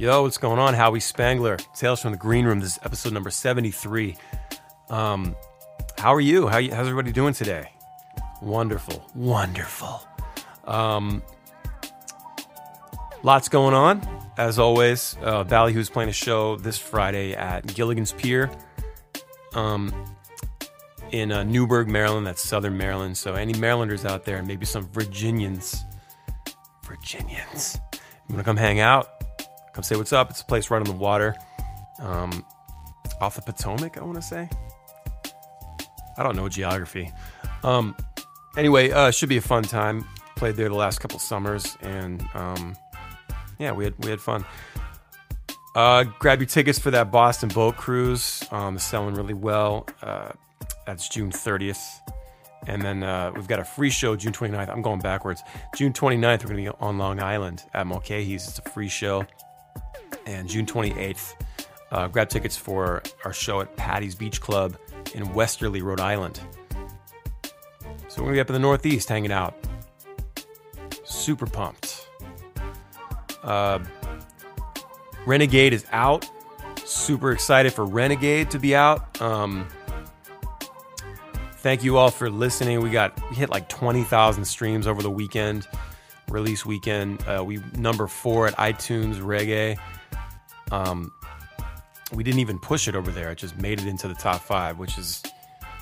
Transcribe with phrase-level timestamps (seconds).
[0.00, 0.72] Yo, what's going on?
[0.72, 2.58] Howie Spangler, Tales from the Green Room.
[2.58, 4.16] This is episode number 73.
[4.88, 5.36] Um,
[5.98, 6.48] how are you?
[6.48, 7.70] How you, how's everybody doing today?
[8.40, 10.00] Wonderful, wonderful.
[10.64, 11.22] Um,
[13.22, 14.00] lots going on,
[14.38, 15.18] as always.
[15.20, 18.50] Uh, Ballyhoo's playing a show this Friday at Gilligan's Pier
[19.52, 19.92] um,
[21.10, 22.26] in uh, Newburgh, Maryland.
[22.26, 23.18] That's Southern Maryland.
[23.18, 25.84] So, any Marylanders out there, maybe some Virginians,
[26.86, 29.19] Virginians, you want to come hang out?
[29.80, 30.28] Come say what's up.
[30.28, 31.34] It's a place right on the water,
[32.00, 32.44] um,
[33.18, 33.96] off the Potomac.
[33.96, 34.46] I want to say.
[36.18, 37.10] I don't know geography.
[37.62, 37.96] Um,
[38.58, 40.06] anyway, uh, should be a fun time.
[40.36, 42.76] Played there the last couple summers, and um,
[43.58, 44.44] yeah, we had we had fun.
[45.74, 48.44] Uh, grab your tickets for that Boston boat cruise.
[48.50, 49.86] Um, selling really well.
[50.02, 50.32] Uh,
[50.84, 51.80] that's June 30th.
[52.66, 54.68] And then uh, we've got a free show June 29th.
[54.68, 55.42] I'm going backwards.
[55.74, 58.46] June 29th, we're going to be on Long Island at Mulcahy's.
[58.46, 59.26] It's a free show.
[60.30, 61.34] And June 28th,
[61.90, 64.76] uh, grab tickets for our show at Paddy's Beach Club
[65.12, 66.40] in Westerly, Rhode Island.
[68.06, 69.54] So we're to be up in the Northeast hanging out.
[71.02, 72.08] Super pumped.
[73.42, 73.80] Uh,
[75.26, 76.30] Renegade is out.
[76.84, 79.20] Super excited for Renegade to be out.
[79.20, 79.66] Um,
[81.54, 82.80] thank you all for listening.
[82.82, 85.66] We got we hit like twenty thousand streams over the weekend,
[86.28, 87.22] release weekend.
[87.26, 89.78] Uh, we number four at iTunes Reggae.
[90.70, 91.12] Um,
[92.12, 93.30] we didn't even push it over there.
[93.30, 95.22] It just made it into the top five, which is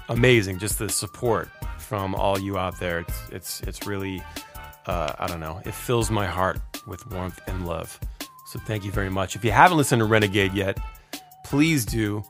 [0.08, 0.58] amazing.
[0.58, 3.00] Just the support from all you out there.
[3.00, 4.22] It's it's it's really
[4.86, 5.60] uh, I don't know.
[5.64, 7.98] It fills my heart with warmth and love.
[8.46, 9.36] So thank you very much.
[9.36, 10.78] If you haven't listened to Renegade yet,
[11.44, 12.22] please do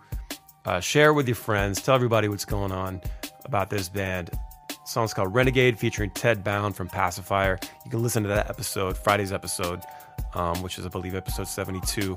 [0.64, 1.80] uh, share with your friends.
[1.80, 3.00] Tell everybody what's going on
[3.44, 4.30] about this band.
[4.68, 7.58] The song's called Renegade, featuring Ted Bowne from Pacifier.
[7.84, 9.80] You can listen to that episode, Friday's episode,
[10.34, 12.16] um, which is I believe episode seventy-two.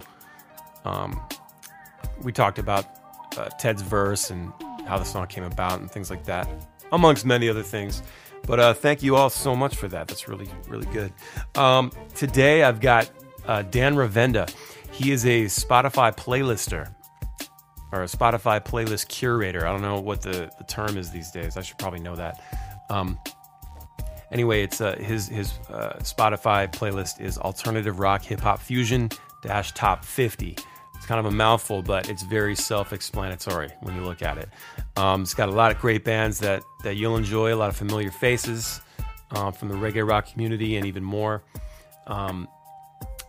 [0.85, 1.19] Um,
[2.21, 2.85] we talked about
[3.37, 4.51] uh, Ted's verse and
[4.85, 6.49] how the song came about and things like that,
[6.91, 8.01] amongst many other things.
[8.45, 10.07] But uh, thank you all so much for that.
[10.07, 11.13] That's really, really good.
[11.55, 13.09] Um, today I've got
[13.45, 14.53] uh, Dan Ravenda.
[14.91, 16.93] He is a Spotify playlister
[17.91, 19.65] or a Spotify playlist curator.
[19.65, 21.57] I don't know what the, the term is these days.
[21.57, 22.41] I should probably know that.
[22.89, 23.19] Um,
[24.31, 29.09] anyway, it's uh, his his uh, Spotify playlist is alternative rock hip hop fusion
[29.41, 30.57] dash top 50.
[31.01, 34.47] It's kind of a mouthful, but it's very self-explanatory when you look at it.
[34.95, 37.75] Um, it's got a lot of great bands that that you'll enjoy, a lot of
[37.75, 38.79] familiar faces
[39.31, 41.41] uh, from the reggae rock community, and even more.
[42.05, 42.47] Um,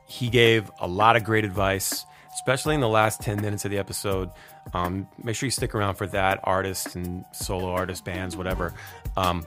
[0.07, 3.79] he gave a lot of great advice, especially in the last 10 minutes of the
[3.79, 4.29] episode.
[4.75, 6.41] Um, make sure you stick around for that.
[6.45, 8.75] Artists and solo artist bands, whatever.
[9.17, 9.47] Um,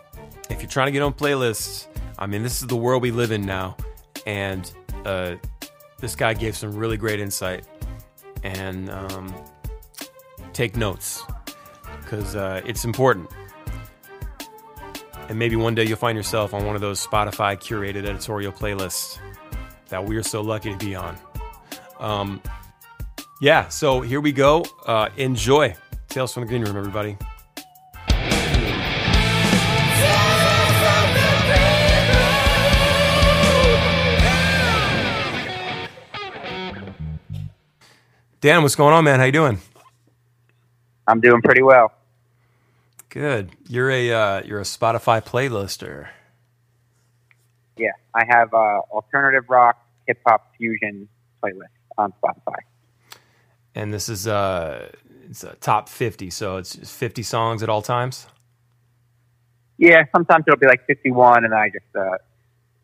[0.50, 1.86] if you're trying to get on playlists,
[2.18, 3.78] I mean, this is the world we live in now,
[4.26, 4.72] and
[5.06, 5.36] uh,
[6.00, 7.66] this guy gave some really great insight
[8.46, 9.34] and um,
[10.54, 11.24] take notes
[12.02, 13.30] because uh, it's important.
[15.28, 19.18] And maybe one day you'll find yourself on one of those Spotify curated editorial playlists
[19.90, 21.18] that we're so lucky to be on.
[22.00, 22.42] Um,
[23.42, 24.64] yeah, so here we go.
[24.86, 25.76] Uh, enjoy.
[26.08, 27.18] Tales from the Green Room, everybody.
[38.46, 39.18] Dan, what's going on, man?
[39.18, 39.58] How you doing?
[41.08, 41.92] I'm doing pretty well.
[43.10, 43.50] Good.
[43.68, 46.10] You're a uh, you're a Spotify playlister.
[47.76, 51.10] Yeah, I have uh, alternative rock, hip hop fusion
[51.44, 52.58] playlist on Spotify.
[53.74, 54.92] And this is uh,
[55.28, 58.28] it's a top fifty, so it's 50 songs at all times.
[59.80, 62.18] Yeah, sometimes it'll be like 51, and I just uh,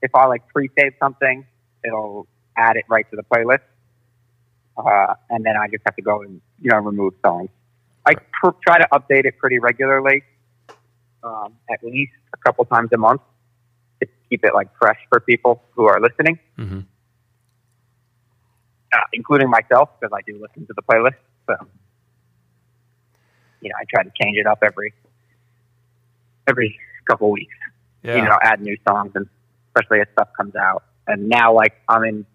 [0.01, 1.45] if I like pre-save something,
[1.85, 2.25] it'll
[2.57, 3.59] add it right to the playlist,
[4.77, 7.49] uh, and then I just have to go and you know remove songs.
[8.05, 10.23] I pr- try to update it pretty regularly,
[11.23, 13.21] um, at least a couple times a month
[14.01, 16.79] to keep it like fresh for people who are listening, Mm-hmm.
[18.94, 21.15] uh, including myself because I do listen to the playlist.
[21.47, 21.56] So,
[23.62, 24.94] you know, I try to change it up every
[26.47, 26.77] every
[27.07, 27.56] couple weeks.
[28.03, 28.15] Yeah.
[28.15, 29.27] You know, add new songs and
[29.67, 30.83] especially as stuff comes out.
[31.07, 32.25] And now, like, I'm in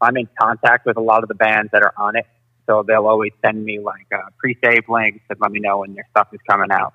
[0.00, 2.26] I'm in contact with a lot of the bands that are on it,
[2.66, 6.06] so they'll always send me like uh, pre-save links and let me know when their
[6.10, 6.94] stuff is coming out,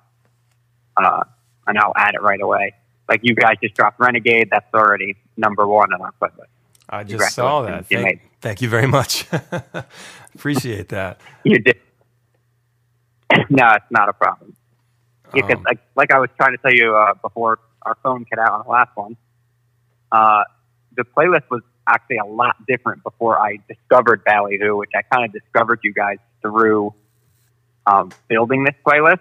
[0.96, 1.24] uh,
[1.66, 2.74] and I'll add it right away.
[3.08, 6.46] Like you guys just dropped Renegade, that's already number one on our playlist.
[6.88, 7.86] I just saw that.
[7.86, 9.26] Thank, thank you very much.
[10.34, 11.20] Appreciate that.
[11.44, 11.80] You did.
[13.50, 14.54] no, it's not a problem.
[15.32, 18.38] Because Um, like like I was trying to tell you uh, before our phone cut
[18.38, 19.16] out on the last one,
[20.12, 20.44] uh,
[20.96, 25.32] the playlist was actually a lot different before I discovered Ballyhoo, which I kind of
[25.32, 26.94] discovered you guys through
[27.86, 29.20] um, building this playlist.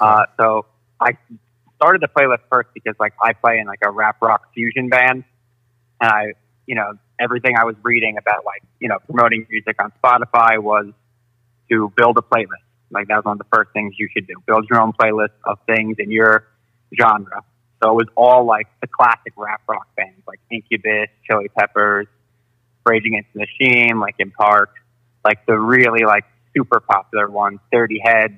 [0.00, 0.66] Uh, so
[1.00, 1.16] I
[1.76, 5.24] started the playlist first because like I play in like a rap rock fusion band,
[6.00, 6.32] and I,
[6.66, 10.92] you know, everything I was reading about like you know promoting music on Spotify was
[11.70, 12.64] to build a playlist.
[12.90, 15.34] Like that was one of the first things you should do: build your own playlist
[15.44, 16.46] of things in your
[16.98, 17.44] genre.
[17.82, 22.06] So it was all like the classic rap rock bands, like Incubus, Chili Peppers,
[22.84, 24.74] Rage Against the Machine, Linkin Park,
[25.24, 26.24] like the really like
[26.54, 28.34] super popular ones, Dirty Heads.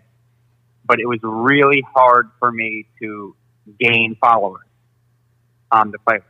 [0.84, 3.34] But it was really hard for me to
[3.80, 4.66] gain followers
[5.70, 6.24] um, on the playlist.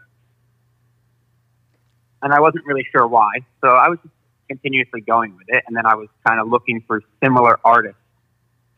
[2.22, 3.30] And I wasn't really sure why.
[3.60, 4.14] So I was just
[4.48, 5.64] continuously going with it.
[5.66, 7.98] And then I was kind of looking for similar artists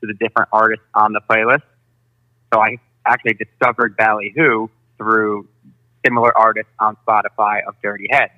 [0.00, 1.62] to the different artists on the playlist.
[2.52, 4.68] So I actually discovered Ballyhoo
[4.98, 5.48] through
[6.04, 8.32] similar artists on Spotify of Dirty Heads.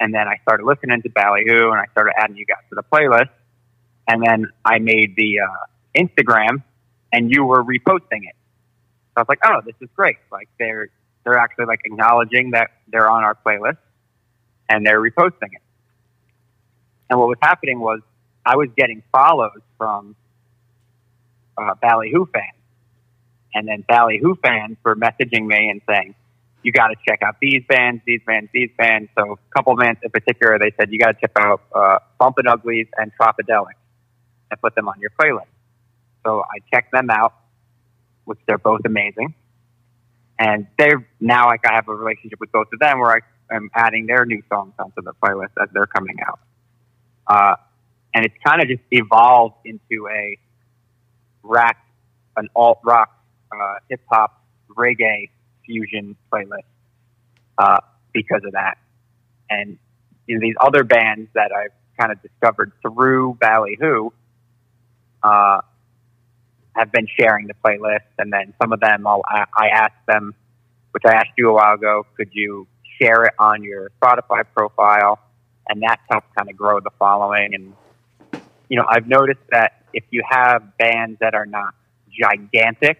[0.00, 2.82] And then I started listening to Ballyhoo and I started adding you guys to the
[2.82, 3.30] playlist.
[4.08, 5.46] And then I made the uh,
[5.96, 6.62] Instagram
[7.12, 8.34] and you were reposting it.
[9.14, 10.16] So I was like, oh, this is great.
[10.30, 10.88] Like they're,
[11.24, 13.78] they're actually like acknowledging that they're on our playlist
[14.68, 15.62] and they're reposting it.
[17.08, 18.00] And what was happening was
[18.44, 20.16] I was getting follows from
[21.56, 22.56] uh, Ballyhoo fans
[23.54, 26.14] and then Ballyhoo fans were messaging me and saying,
[26.62, 29.10] you got to check out these bands, these bands, these bands.
[29.18, 32.46] So a couple bands in particular, they said, you got to check out uh, Bumpin'
[32.46, 33.74] Uglies and Tropidelic
[34.50, 35.46] and put them on your playlist.
[36.24, 37.34] So I checked them out,
[38.24, 39.34] which they're both amazing.
[40.38, 43.70] And they're now like I have a relationship with both of them where I am
[43.74, 46.40] adding their new songs onto the playlist as they're coming out.
[47.26, 47.56] Uh,
[48.14, 50.38] and it's kind of just evolved into a
[51.42, 51.76] rap,
[52.36, 53.21] an alt rock
[53.60, 55.30] uh, hip hop reggae
[55.64, 56.64] fusion playlist
[57.58, 57.78] uh,
[58.12, 58.78] because of that.
[59.50, 59.78] And
[60.26, 64.10] you know, these other bands that I've kind of discovered through Ballyhoo
[65.22, 65.60] uh,
[66.74, 70.34] have been sharing the playlist, and then some of them I'll, I asked them,
[70.92, 72.66] which I asked you a while ago, could you
[73.00, 75.18] share it on your Spotify profile?
[75.68, 77.54] And that's helped kind of grow the following.
[77.54, 77.74] And
[78.68, 81.74] you know, I've noticed that if you have bands that are not
[82.10, 82.98] gigantic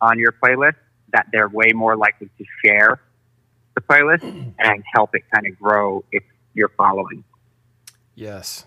[0.00, 0.76] on your playlist,
[1.12, 3.00] that they're way more likely to share
[3.74, 4.22] the playlist
[4.58, 6.22] and help it kind of grow if
[6.54, 7.24] you're following.
[8.14, 8.64] Yes,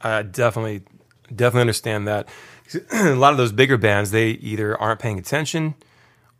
[0.00, 0.82] I definitely,
[1.34, 2.28] definitely understand that.
[2.92, 5.74] A lot of those bigger bands, they either aren't paying attention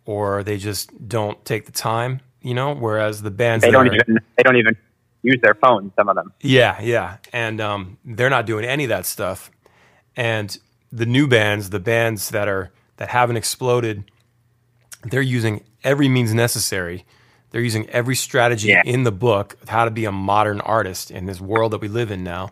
[0.05, 2.75] or they just don't take the time, you know.
[2.75, 4.77] Whereas the bands they don't are, even they don't even
[5.23, 5.93] use their phones.
[5.97, 6.33] Some of them.
[6.41, 9.51] Yeah, yeah, and um, they're not doing any of that stuff.
[10.17, 10.57] And
[10.93, 14.11] the new bands, the bands that are that haven't exploded,
[15.11, 17.05] they're using every means necessary.
[17.51, 18.83] They're using every strategy Yeah.
[18.85, 21.89] in the book of how to be a modern artist in this world that we
[21.89, 22.51] live in now.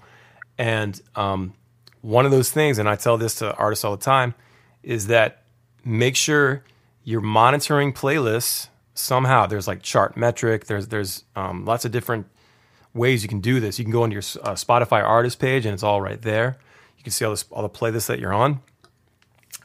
[0.59, 1.55] And um,
[2.03, 4.35] one of those things, and I tell this to artists all the time,
[4.83, 5.43] is that
[5.85, 6.63] make sure
[7.05, 9.47] you're monitoring playlists somehow.
[9.47, 10.67] There's like Chartmetric.
[10.67, 12.27] There's there's um, lots of different
[12.95, 13.79] ways you can do this.
[13.79, 16.59] You can go into your uh, Spotify artist page, and it's all right there.
[16.99, 18.61] You can see all this all the playlists that you're on,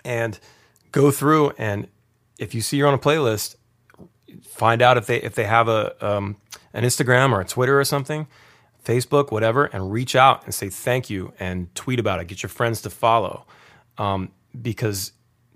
[0.04, 0.40] and
[0.92, 1.52] go through.
[1.58, 1.88] And
[2.40, 3.56] if you see you're on a playlist,
[4.44, 6.38] find out if they if they have a um,
[6.74, 8.28] an Instagram or a Twitter or something,
[8.84, 12.28] Facebook, whatever, and reach out and say thank you and tweet about it.
[12.28, 13.46] Get your friends to follow,
[13.98, 15.14] um, because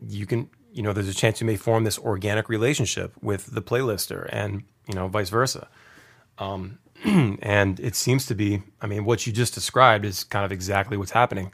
[0.08, 3.62] you can you know there's a chance you may form this organic relationship with the
[3.62, 5.68] playlister and you know vice versa.
[6.38, 10.52] Um, and it seems to be, I mean, what you just described is kind of
[10.52, 11.52] exactly what's happening.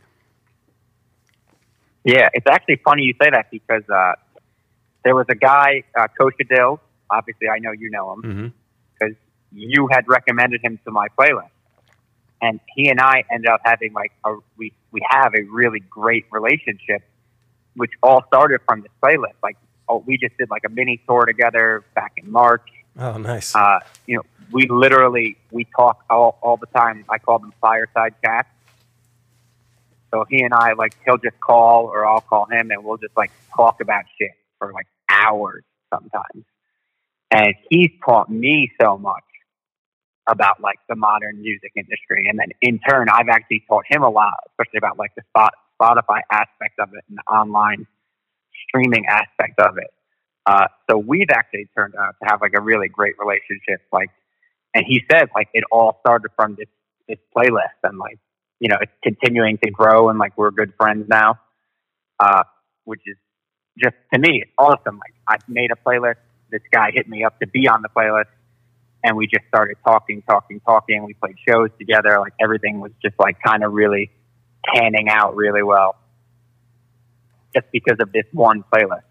[2.04, 4.14] Yeah, it's actually funny you say that because uh,
[5.08, 6.80] there was a guy, uh, Kosha Dillz.
[7.10, 8.54] Obviously, I know you know him
[9.00, 9.16] because
[9.54, 11.56] you had recommended him to my playlist,
[12.42, 16.26] and he and I ended up having like a we we have a really great
[16.30, 17.04] relationship,
[17.78, 19.36] which all started from this playlist.
[19.42, 19.56] Like,
[19.88, 22.68] oh, we just did like a mini tour together back in March.
[23.00, 23.56] Oh, nice.
[23.56, 27.06] Uh, you know, we literally we talk all, all the time.
[27.08, 28.50] I call them fireside chats.
[30.12, 33.16] So he and I like he'll just call or I'll call him and we'll just
[33.16, 34.88] like talk about shit for like
[35.26, 36.46] hours sometimes.
[37.32, 39.24] And he's taught me so much
[40.30, 44.10] about like the modern music industry, and then in turn, I've actually taught him a
[44.10, 47.86] lot, especially about like the spot Spotify aspect of it and the online
[48.68, 49.92] streaming aspect of it.
[50.46, 53.82] Uh, so we've actually turned out to have like a really great relationship.
[53.92, 54.10] Like,
[54.74, 56.68] and he said like it all started from this
[57.08, 58.20] this playlist, and like
[58.60, 61.40] you know it's continuing to grow, and like we're good friends now,
[62.20, 62.44] uh,
[62.86, 63.18] which is
[63.78, 64.98] just to me it's awesome.
[64.98, 66.18] Like I've made a playlist
[66.50, 68.32] this guy hit me up to be on the playlist,
[69.04, 71.04] and we just started talking, talking, talking.
[71.04, 72.20] We played shows together.
[72.20, 74.12] Like everything was just like kind of really
[74.66, 75.96] panning out really well,
[77.54, 79.04] just because of this one playlist,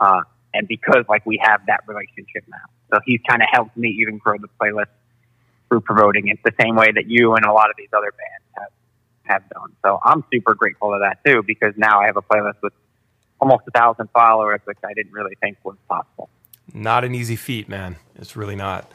[0.00, 0.22] uh,
[0.54, 2.56] and because like we have that relationship now.
[2.92, 4.90] So he's kind of helped me even grow the playlist
[5.68, 8.44] through promoting it the same way that you and a lot of these other bands
[8.58, 8.72] have
[9.24, 9.72] have done.
[9.84, 12.72] So I'm super grateful to that too, because now I have a playlist with
[13.42, 16.30] almost a thousand followers, which I didn't really think was possible.
[16.72, 17.96] Not an easy feat, man.
[18.14, 18.90] It's really not.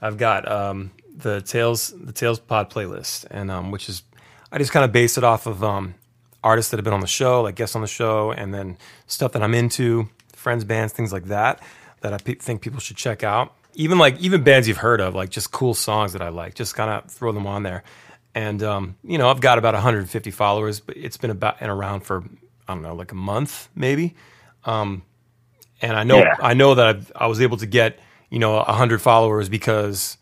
[0.00, 4.02] I've got um, the Tales the Tales Pod playlist, and um, which is
[4.50, 5.94] I just kind of base it off of um,
[6.42, 9.32] artists that have been on the show, like guests on the show, and then stuff
[9.32, 11.62] that I'm into, friends, bands, things like that,
[12.00, 13.54] that I pe- think people should check out.
[13.74, 16.74] Even like even bands you've heard of, like just cool songs that I like, just
[16.74, 17.84] kind of throw them on there.
[18.34, 22.00] And um, you know, I've got about 150 followers, but it's been about and around
[22.00, 22.24] for
[22.70, 24.14] I don't know, like a month maybe.
[24.64, 25.02] Um,
[25.82, 26.34] and I know Yeah.
[26.40, 27.98] I know that I've, I was able to get
[28.30, 30.16] you know 100 followers because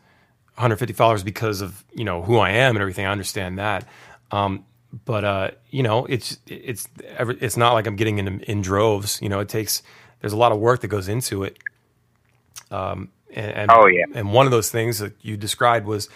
[0.55, 3.05] 150 followers because of you know who I am and everything.
[3.05, 3.87] I understand that.
[4.31, 4.65] Um,
[5.05, 9.19] but uh, you know, it's it's it's not like I'm getting in in droves.
[9.21, 9.83] You know, it takes
[10.21, 11.57] there's a lot of work that goes into it.
[12.71, 14.05] Um, and, and Oh, yeah.
[14.15, 16.09] and one of those things that you described was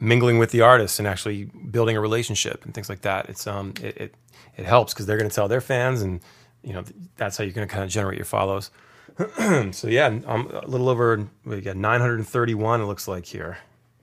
[0.00, 3.28] mingling with the artists and actually building a relationship and things like that.
[3.28, 4.14] It's um it it,
[4.56, 6.20] it helps because they're going to tell their fans and
[6.62, 6.84] you know
[7.16, 8.70] that's how you're going to kind of generate your follows.
[9.72, 13.58] so yeah, I'm a little over we got 931 it looks like here.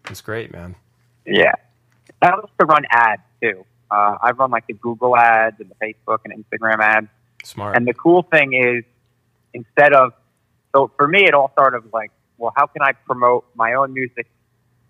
[0.10, 0.75] It's great, man.
[1.25, 1.54] Yeah.
[2.22, 3.66] I also to run ads too.
[3.90, 7.08] Uh, I run like the Google ads and the Facebook and Instagram ads.
[7.44, 7.75] Smart.
[7.75, 8.84] And the cool thing is,
[9.54, 10.14] instead of,
[10.74, 14.28] so for me, it all started like, well, how can I promote my own music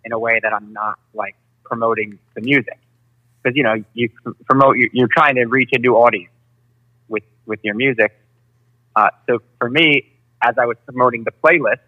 [0.06, 2.78] in a way that I'm not like promoting the music?
[3.44, 4.10] Because, you know, you
[4.46, 6.32] promote, you- you're trying to reach a new audience
[7.10, 8.18] with, with your music.
[8.96, 11.80] Uh, so for me, as I was promoting the playlist,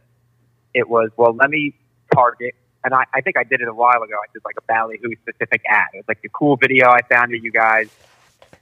[0.73, 1.73] it was, well, let me
[2.13, 4.13] target, and I, I think I did it a while ago.
[4.15, 5.87] I did like a Ballyhoo specific ad.
[5.93, 7.89] It was like the cool video I found of you guys,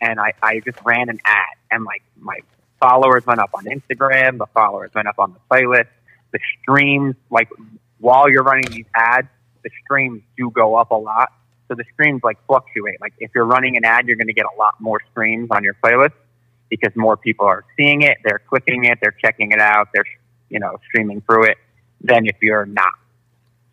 [0.01, 2.39] and I, I just ran an ad, and like my
[2.79, 5.87] followers went up on Instagram, the followers went up on the playlist,
[6.31, 7.49] the streams, like
[7.99, 9.27] while you're running these ads,
[9.65, 11.29] the streams do go up a lot.
[11.67, 13.01] So the streams like fluctuate.
[13.01, 15.63] Like if you're running an ad, you're going to get a lot more streams on
[15.63, 16.13] your playlist
[16.69, 20.05] because more people are seeing it, they're clicking it, they're checking it out, they're
[20.49, 21.57] you know streaming through it
[22.01, 22.93] than if you're not.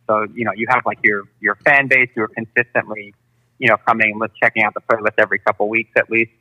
[0.09, 3.15] So you know you have like your your fan base who are consistently
[3.59, 6.33] you know coming and checking out the playlist every couple weeks at least,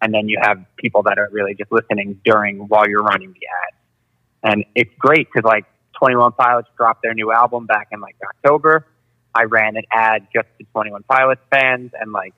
[0.00, 3.46] and then you have people that are really just listening during while you're running the
[3.66, 4.52] ad.
[4.52, 5.64] And it's great because like
[6.00, 8.86] Twenty One Pilots dropped their new album back in like October.
[9.34, 12.34] I ran an ad just to Twenty One Pilots fans and like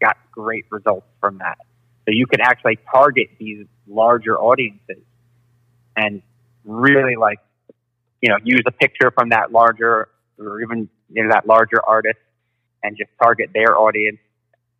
[0.00, 1.58] got great results from that.
[2.06, 5.02] So you can actually target these larger audiences
[5.96, 6.22] and
[6.64, 7.38] really like,
[8.20, 10.08] you know, use a picture from that larger
[10.38, 12.18] or even you know, that larger artist
[12.82, 14.18] and just target their audience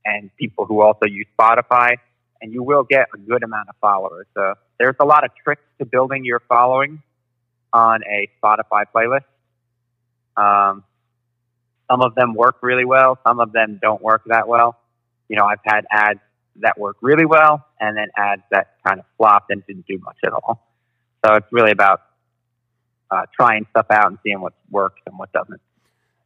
[0.05, 1.97] and people who also use Spotify
[2.43, 4.27] and you will get a good amount of followers.
[4.35, 7.03] So there's a lot of tricks to building your following
[7.73, 9.25] on a Spotify playlist.
[10.37, 10.85] Um,
[11.91, 13.19] some of them work really well.
[13.27, 14.79] Some of them don't work that well.
[15.29, 16.21] You know, I've had ads
[16.57, 20.17] that work really well and then ads that kind of flopped and didn't do much
[20.25, 20.67] at all.
[21.25, 22.03] So it's really about
[23.11, 25.61] uh, trying stuff out and seeing what works and what doesn't.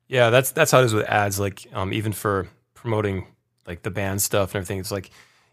[0.08, 1.38] Yeah, that's that's how it is with ads.
[1.38, 3.26] Like um, even for promoting
[3.66, 5.10] like the band stuff and everything, it's like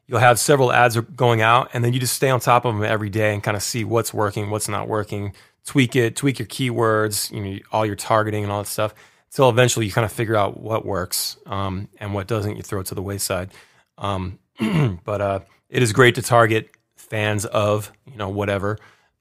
[0.07, 2.83] you'll have several ads going out, and then you just stay on top of them
[2.83, 5.33] every day and kind of see what's working, what's not working,
[5.65, 8.93] tweak it, tweak your keywords, you know, all your targeting and all that stuff.
[9.35, 12.55] Until eventually you kind of figure out what works um, and what doesn't.
[12.55, 13.51] You throw it to the wayside.
[13.97, 14.39] Um,
[15.03, 18.77] but uh, it is great to target fans of you know whatever.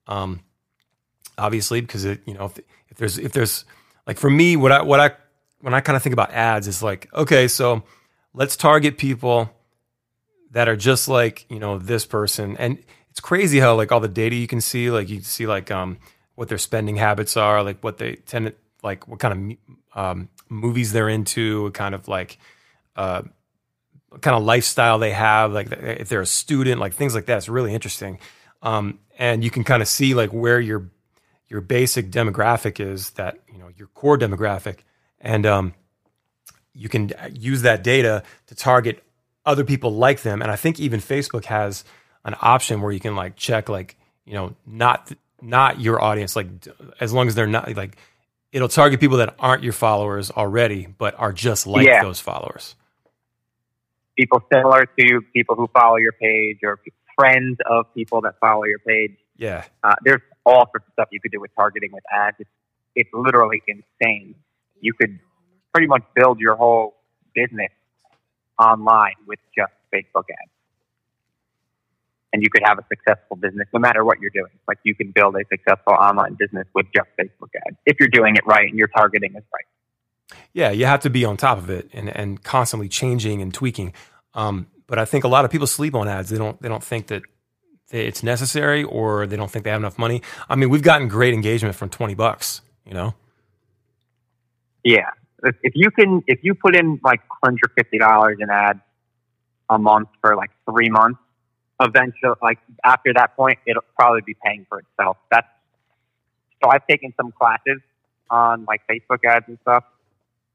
[0.06, 0.38] Um,
[1.36, 3.64] obviously, because it you know if, if there's if there's
[4.06, 5.10] like for me what I what I
[5.62, 7.82] when I kind of think about ads is like okay so
[8.34, 9.50] let's target people
[10.52, 12.78] that are just like you know this person and
[13.10, 15.72] it's crazy how like all the data you can see like you can see like
[15.72, 15.98] um
[16.36, 18.54] what their spending habits are like what they tend to
[18.84, 19.58] like what kind
[19.94, 22.38] of um, movies they're into kind of like
[22.96, 23.22] uh
[24.10, 27.38] what kind of lifestyle they have like if they're a student like things like that.
[27.38, 28.18] It's really interesting.
[28.62, 30.90] Um and you can kind of see like where your
[31.48, 34.80] your basic demographic is that you know your core demographic.
[35.20, 35.74] And um
[36.74, 39.02] you can use that data to target
[39.46, 40.42] other people like them.
[40.42, 41.84] And i think even facebook has
[42.24, 46.48] an option where you can like check like you know not not your audience like
[47.00, 47.96] as long as they're not like
[48.54, 52.02] it'll target people that aren't your followers already but are just like Yeah.
[52.02, 52.74] those followers
[54.16, 56.78] People similar to you, people who follow your page or
[57.18, 59.16] friends of people that follow your page.
[59.36, 62.36] yeah Uh, there's all sorts of stuff you could do with targeting with ads.
[62.38, 62.50] It's,
[62.94, 64.36] it's literally insane.
[64.80, 65.18] You could
[65.72, 66.94] pretty much build your whole
[67.34, 67.72] business
[68.58, 70.53] online with just Facebook ads.
[72.34, 74.50] And you could have a successful business no matter what you're doing.
[74.66, 78.34] Like you can build a successful online business with just Facebook ads if you're doing
[78.34, 80.38] it right and your targeting is right.
[80.52, 83.92] Yeah, you have to be on top of it and, and constantly changing and tweaking.
[84.34, 86.30] Um, but I think a lot of people sleep on ads.
[86.30, 87.22] They don't they don't think that
[87.90, 90.22] it's necessary or they don't think they have enough money.
[90.48, 93.14] I mean, we've gotten great engagement from 20 bucks, you know?
[94.82, 95.10] Yeah.
[95.62, 98.80] If you can, if you put in like $150 in ads
[99.68, 101.20] a month for like three months,
[101.80, 105.16] eventually, like after that point, it'll probably be paying for itself.
[105.30, 105.46] That's,
[106.62, 107.80] so I've taken some classes
[108.30, 109.84] on like Facebook ads and stuff.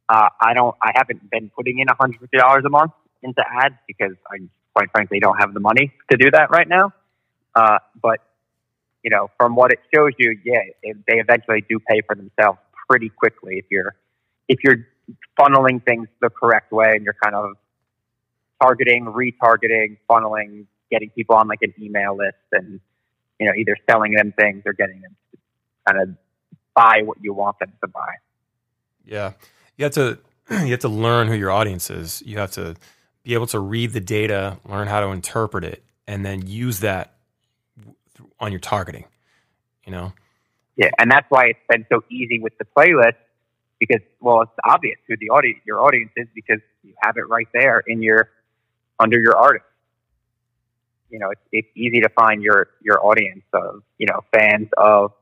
[0.08, 4.38] Uh, I don't, I haven't been putting in $150 a month into ads because I
[4.74, 6.94] quite frankly don't have the money to do that right now.
[7.56, 8.20] Uh, but
[9.04, 12.60] you know, from what it shows you, yeah, it, they eventually do pay for themselves
[12.90, 13.96] pretty quickly if you're
[14.48, 14.88] if you're
[15.40, 17.56] funneling things the correct way and you're kind of
[18.62, 22.80] targeting, retargeting, funneling, getting people on like an email list and
[23.40, 25.38] you know either selling them things or getting them to
[25.88, 26.16] kind of
[26.76, 28.16] buy what you want them to buy.
[29.06, 29.34] Yeah,
[29.78, 30.20] you have to
[30.52, 32.24] you have to learn who your audience is.
[32.26, 32.76] You have to
[33.24, 37.14] be able to read the data, learn how to interpret it, and then use that
[38.40, 39.06] on your targeting.
[39.86, 40.14] You know.
[40.76, 43.16] Yeah, and that's why it's been so easy with the playlist
[43.80, 47.48] because well, it's obvious who the audience your audience is because you have it right
[47.54, 48.30] there in your
[49.00, 49.66] under your artist.
[51.10, 55.14] You know, it's it's easy to find your your audience of you know fans of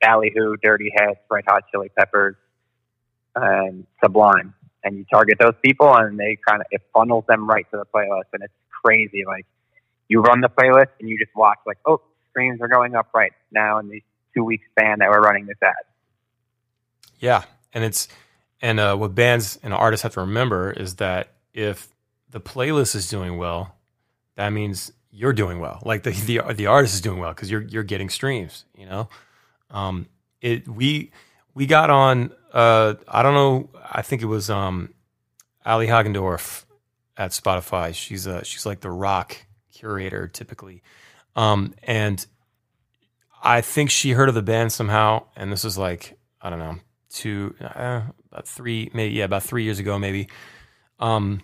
[0.00, 2.36] Ballyhoo, Dirty Heads, Red Hot Chili Peppers,
[3.36, 7.66] and Sublime, and you target those people, and they kind of it funnels them right
[7.70, 8.52] to the playlist, and it's
[8.84, 9.24] crazy.
[9.26, 9.46] Like
[10.08, 12.00] you run the playlist, and you just watch like, oh,
[12.30, 14.02] streams are going up right now in these
[14.34, 15.74] two week span that we're running this ad.
[17.18, 18.08] Yeah, and it's
[18.60, 21.88] and uh, what bands and artists have to remember is that if
[22.30, 23.76] the playlist is doing well,
[24.36, 25.80] that means you're doing well.
[25.84, 28.64] Like the the, the artist is doing well because you're you're getting streams.
[28.76, 29.08] You know,
[29.70, 30.06] um,
[30.40, 31.12] it we
[31.54, 32.32] we got on.
[32.52, 33.70] Uh, I don't know.
[33.90, 34.92] I think it was um,
[35.64, 36.64] Ali Hagendorf
[37.16, 37.94] at Spotify.
[37.94, 39.36] She's uh she's like the rock
[39.72, 40.82] curator typically,
[41.36, 42.26] um, and
[43.42, 45.24] I think she heard of the band somehow.
[45.36, 46.78] And this is like I don't know
[47.10, 50.28] two uh, about three maybe yeah about three years ago maybe.
[50.98, 51.42] Um,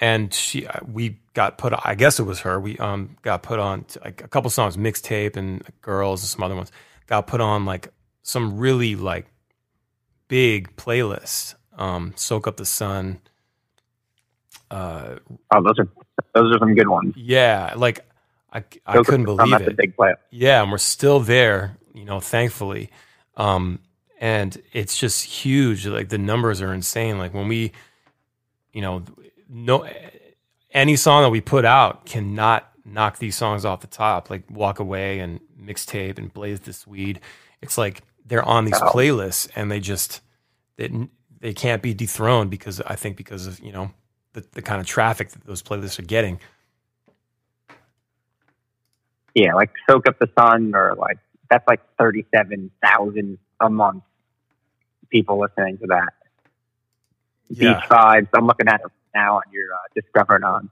[0.00, 3.58] and she uh, we got put I guess it was her we um got put
[3.58, 6.72] on to, like a couple songs mixtape and girls and some other ones
[7.06, 9.26] got put on like some really like
[10.28, 13.20] big playlists um soak up the sun
[14.70, 15.16] uh
[15.54, 15.88] oh those are
[16.34, 18.00] those are some good ones yeah like
[18.50, 20.14] I, I couldn't believe it big play.
[20.30, 22.88] yeah and we're still there you know thankfully
[23.36, 23.78] um
[24.18, 27.72] and it's just huge like the numbers are insane like when we
[28.72, 29.02] you know
[29.50, 29.86] no
[30.76, 34.78] any song that we put out cannot knock these songs off the top like walk
[34.78, 37.18] away and mixtape and blaze this weed
[37.60, 38.90] it's like they're on these oh.
[38.90, 40.20] playlists and they just
[40.76, 41.08] they,
[41.40, 43.90] they can't be dethroned because i think because of you know
[44.34, 46.38] the, the kind of traffic that those playlists are getting
[49.34, 51.18] yeah like soak up the sun or like
[51.50, 54.04] that's like 37,000 a month
[55.10, 56.12] people listening to that
[57.48, 57.74] yeah.
[57.74, 60.70] beach vibes i'm looking at it now on your uh, Discover on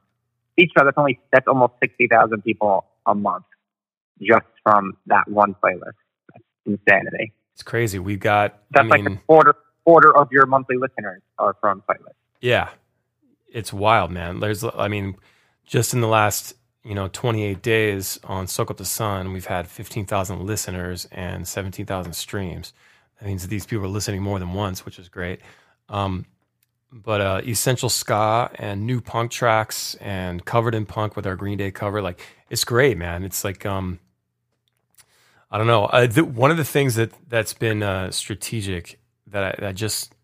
[0.57, 0.87] Beach Club.
[0.87, 3.45] That's only that's almost sixty thousand people a month
[4.21, 5.99] just from that one playlist.
[6.33, 7.33] That's insanity.
[7.55, 7.99] It's crazy.
[7.99, 9.55] We've got that's I mean, like a quarter
[9.85, 12.15] quarter of your monthly listeners are from playlists.
[12.41, 12.71] Yeah,
[13.49, 14.41] it's wild, man.
[14.41, 15.17] There's, I mean,
[15.65, 19.67] just in the last you know 28 days on Soak Up the Sun, we've had
[19.69, 22.73] 15,000 listeners and 17,000 streams.
[23.21, 25.41] That means these people are listening more than once, which is great.
[25.89, 26.27] Um,
[26.95, 31.59] but uh, essential ska and new punk tracks and covered in punk with our Green
[31.59, 32.01] Day cover.
[32.01, 33.25] Like it's great, man.
[33.25, 33.99] It's like um,
[35.51, 35.87] I don't know.
[35.87, 40.15] Uh, the, one of the things that that's been uh, strategic that I that just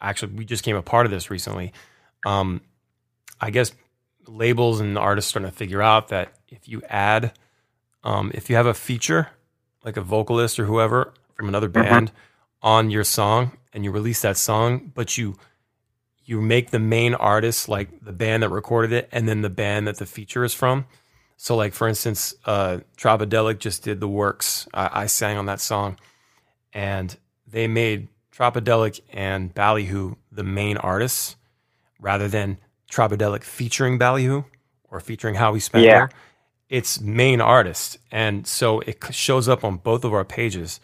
[0.00, 1.72] actually we just came a part of this recently.
[2.26, 2.60] Um,
[3.40, 3.70] I guess
[4.26, 7.32] labels and artists starting to figure out that if you add,
[8.02, 9.28] um, if you have a feature
[9.84, 11.82] like a vocalist or whoever from another mm-hmm.
[11.82, 12.66] band mm-hmm.
[12.66, 15.36] on your song and you release that song, but you
[16.28, 19.86] you make the main artist like the band that recorded it and then the band
[19.86, 20.84] that the feature is from.
[21.38, 24.68] So, like for instance, uh, Tropidelic just did the works.
[24.74, 25.96] I, I sang on that song,
[26.74, 31.36] and they made Tropidelic and Ballyhoo the main artists,
[31.98, 32.58] rather than
[32.90, 34.42] Tropidelic featuring Ballyhoo
[34.90, 35.88] or featuring Howie Spangler.
[35.88, 36.08] Yeah.
[36.68, 40.80] its main artist, and so it shows up on both of our pages.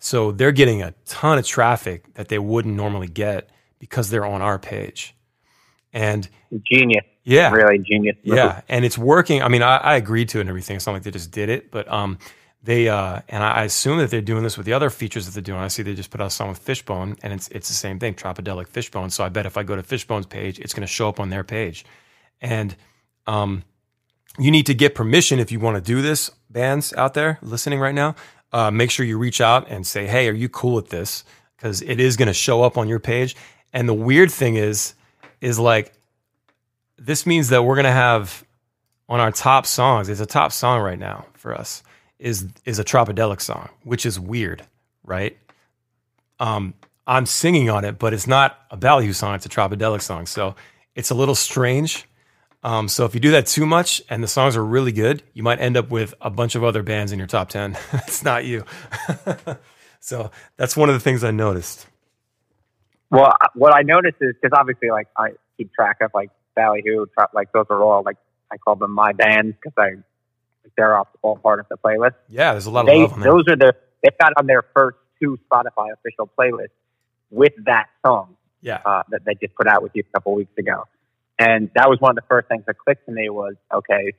[0.00, 4.42] So they're getting a ton of traffic that they wouldn't normally get because they're on
[4.42, 5.14] our page.
[5.92, 6.28] And
[6.70, 7.04] Genius.
[7.24, 8.16] yeah, Really genius.
[8.22, 9.42] yeah, and it's working.
[9.42, 10.76] I mean, I, I agreed to it and everything.
[10.76, 12.18] It's not like they just did it, but um,
[12.62, 15.32] they uh, and I, I assume that they're doing this with the other features that
[15.32, 15.60] they're doing.
[15.60, 17.98] I see they just put out a song with Fishbone, and it's it's the same
[17.98, 19.10] thing, Tropidelic Fishbone.
[19.10, 21.30] So I bet if I go to Fishbone's page, it's going to show up on
[21.30, 21.84] their page,
[22.40, 22.76] and
[23.26, 23.62] um,
[24.38, 26.30] you need to get permission if you want to do this.
[26.50, 28.14] Bands out there listening right now,
[28.52, 31.24] uh, make sure you reach out and say, "Hey, are you cool with this?"
[31.56, 33.34] Because it is going to show up on your page.
[33.72, 34.94] And the weird thing is,
[35.40, 35.92] is like
[36.98, 38.44] this means that we're to have
[39.08, 40.08] on our top songs.
[40.08, 41.82] It's a top song right now for us.
[42.18, 44.64] Is is a tropidelic song, which is weird,
[45.04, 45.38] right?
[46.40, 46.74] Um,
[47.06, 49.36] I'm singing on it, but it's not a ballyhoo song.
[49.36, 50.56] It's a tropidelic song, so
[50.96, 52.06] it's a little strange.
[52.64, 55.44] Um, so if you do that too much and the songs are really good, you
[55.44, 57.78] might end up with a bunch of other bands in your top ten.
[57.92, 58.64] it's not you.
[60.00, 61.86] so that's one of the things I noticed.
[63.10, 67.26] Well, what I noticed is because obviously, like I keep track of like Ballyhoo, Tro-
[67.32, 68.16] like those are all like
[68.52, 70.02] I call them my bands because I
[70.76, 72.14] they're all, all part of the playlist.
[72.28, 74.62] Yeah, there's a lot of They love on those are the they got on their
[74.74, 76.68] first two Spotify official playlists
[77.30, 80.56] with that song yeah, uh, that they just put out with you a couple weeks
[80.58, 80.84] ago,
[81.38, 84.12] and that was one of the first things that clicked to me was okay.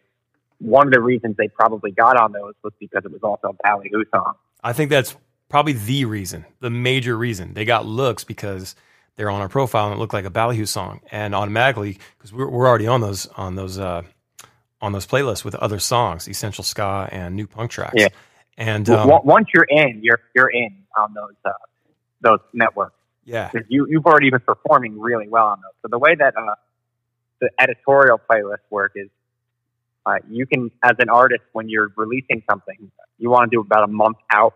[0.59, 3.53] One of the reasons they probably got on those was because it was also a
[3.63, 4.33] Ballyhoo song.
[4.61, 5.15] I think that's
[5.49, 8.75] probably the reason, the major reason they got looks because
[9.15, 12.47] they're on our profile and it looked like a Ballyhoo song, and automatically because we're,
[12.47, 14.03] we're already on those on those uh,
[14.81, 17.95] on those playlists with other songs, essential ska and new punk tracks.
[17.97, 18.07] Yeah.
[18.57, 21.51] and um, Once you're in, you're you're in on those uh,
[22.21, 22.95] those networks.
[23.25, 25.73] yeah, because you you've already been performing really well on those.
[25.81, 26.55] So the way that uh,
[27.41, 29.09] the editorial playlist work is,
[30.05, 33.83] uh, you can as an artist when you're releasing something, you want to do about
[33.83, 34.55] a month out.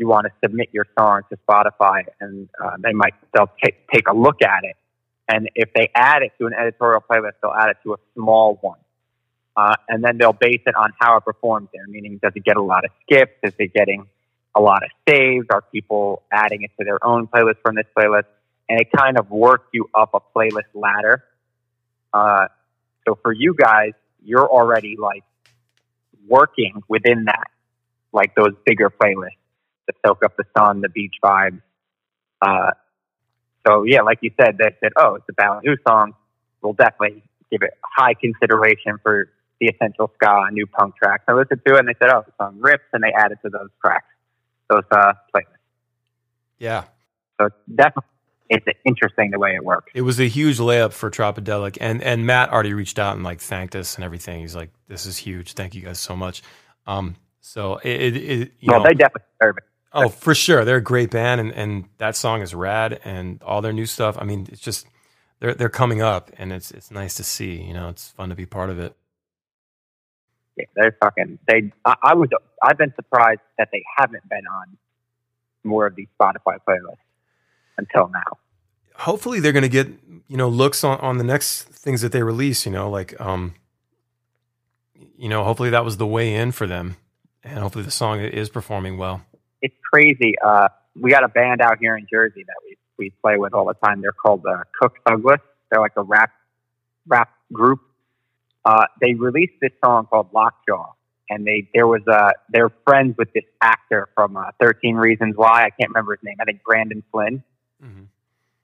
[0.00, 4.08] You want to submit your song to Spotify, and uh, they might they'll take take
[4.08, 4.76] a look at it,
[5.28, 8.58] and if they add it to an editorial playlist, they'll add it to a small
[8.62, 8.78] one.
[9.56, 12.56] Uh, and then they'll base it on how it performs there, meaning does it get
[12.56, 13.34] a lot of skips?
[13.42, 14.06] Is it getting
[14.54, 15.46] a lot of saves?
[15.50, 18.24] Are people adding it to their own playlist from this playlist?
[18.68, 21.24] And it kind of works you up a playlist ladder.
[22.12, 22.46] Uh,
[23.06, 23.92] so for you guys,
[24.24, 25.24] you're already like
[26.26, 27.50] working within that,
[28.12, 29.39] like those bigger playlists,
[29.90, 31.60] the Soak Up the Sun, the Beach Vibes.
[32.40, 32.70] Uh,
[33.66, 36.14] so yeah, like you said, they said, oh, it's a Ballyhoo song.
[36.62, 41.24] We'll definitely give it high consideration for the essential ska new punk tracks.
[41.28, 43.50] I listened to it and they said, oh, the song rips, and they added to
[43.50, 44.06] those tracks,
[44.68, 45.44] those uh, playlists.
[46.58, 46.84] yeah.
[47.40, 48.04] So definitely
[48.50, 49.92] it's interesting the way it works.
[49.94, 53.40] It was a huge layup for Tropidelic, and and Matt already reached out and like
[53.40, 54.40] thanked us and everything.
[54.40, 55.54] He's like, "This is huge.
[55.54, 56.42] Thank you guys so much."
[56.86, 59.64] Um, so it, it, it you well, know, they definitely deserve it.
[59.92, 60.64] Oh, for sure.
[60.64, 64.16] They're a great band and, and that song is rad and all their new stuff.
[64.18, 64.86] I mean, it's just
[65.40, 68.34] they're they're coming up and it's it's nice to see, you know, it's fun to
[68.36, 68.94] be part of it.
[70.56, 71.38] Yeah, they're fucking.
[71.48, 71.72] They.
[71.84, 72.28] I, I was.
[72.62, 74.76] I've been surprised that they haven't been on
[75.64, 76.96] more of these Spotify playlists
[77.78, 78.38] until now.
[78.94, 79.88] Hopefully they're gonna get,
[80.28, 83.54] you know, looks on, on the next things that they release, you know, like um
[85.16, 86.96] you know, hopefully that was the way in for them.
[87.42, 89.22] And hopefully the song is performing well.
[89.62, 90.34] It's crazy.
[90.44, 90.68] Uh,
[90.98, 93.74] we got a band out here in Jersey that we we play with all the
[93.74, 94.02] time.
[94.02, 95.40] They're called uh, Cook Thugless.
[95.70, 96.30] They're like a rap
[97.06, 97.80] rap group.
[98.64, 100.92] Uh, they released this song called Lockjaw,
[101.30, 105.64] and they there was uh they're friends with this actor from uh, Thirteen Reasons Why.
[105.64, 106.36] I can't remember his name.
[106.40, 107.42] I think Brandon Flynn.
[107.82, 108.06] Mhm.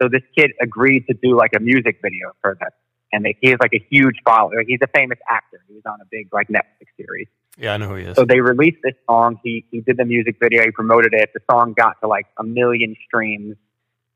[0.03, 2.69] So this kid agreed to do like a music video for them,
[3.13, 4.59] and they, he has like a huge following.
[4.59, 5.63] Like, he's a famous actor.
[5.69, 7.29] He was on a big like Netflix series.
[7.57, 8.17] Yeah, I know who he is.
[8.17, 9.41] So they released this song.
[9.43, 10.63] He he did the music video.
[10.63, 11.31] He promoted it.
[11.33, 13.57] The song got to like a million streams.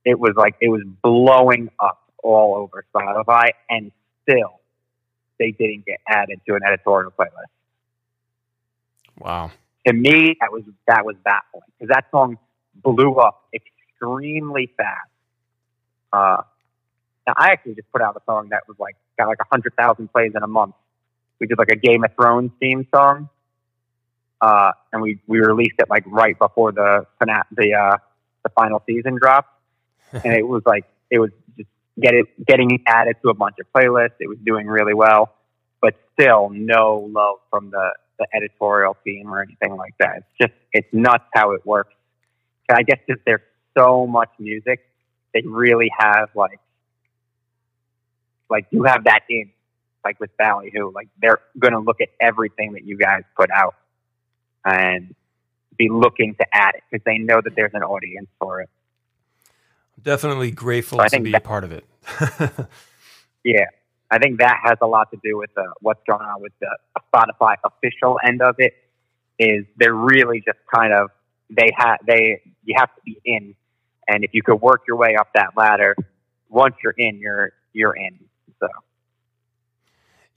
[0.04, 4.60] It was like it was blowing up all over Spotify, and still
[5.38, 7.50] they didn't get added to an editorial playlist.
[9.18, 9.50] Wow.
[9.86, 12.38] To me, that was that was baffling because that song
[12.74, 15.08] blew up extremely fast.
[16.12, 16.42] Uh,
[17.26, 19.74] now I actually just put out a song that was like got like a hundred
[19.76, 20.74] thousand plays in a month.
[21.40, 23.28] We did like a Game of Thrones theme song,
[24.40, 27.96] uh, and we we released it like right before the fina- the uh,
[28.42, 29.48] the final season dropped,
[30.12, 33.66] and it was like it was just get it getting added to a bunch of
[33.72, 34.16] playlists.
[34.20, 35.34] It was doing really well,
[35.80, 40.18] but still no love from the the editorial team or anything like that.
[40.18, 41.94] It's just it's nuts how it works.
[42.68, 43.40] And I guess because there's
[43.76, 44.86] so much music,
[45.34, 46.60] they really have like
[48.50, 49.50] like you have that in
[50.04, 53.74] like with Ballyhoo, like they're going to look at everything that you guys put out
[54.64, 55.14] and
[55.76, 58.70] be looking to add it because they know that there's an audience for it.
[60.02, 61.84] Definitely grateful So to be a part of it.
[63.44, 63.66] Yeah,
[64.10, 66.76] I think that has a lot to do with uh, what's going on with the
[67.12, 68.74] Spotify official end of it.
[69.38, 71.10] Is they're really just kind of
[71.48, 73.54] they have they you have to be in,
[74.06, 75.96] and if you could work your way up that ladder,
[76.50, 78.18] once you're in, you're you're in.
[78.60, 78.68] So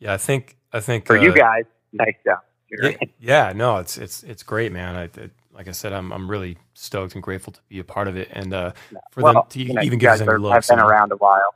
[0.04, 1.64] yeah, I think I think for uh, you guys,
[1.94, 2.40] nice job.
[2.70, 4.96] Yeah, yeah, no, it's it's it's great, man.
[4.96, 8.10] I, it, like I said, I'm I'm really stoked and grateful to be a part
[8.10, 8.72] of it, and uh,
[9.12, 11.16] for well, them to you know, even give us guys any have been around a
[11.16, 11.56] while,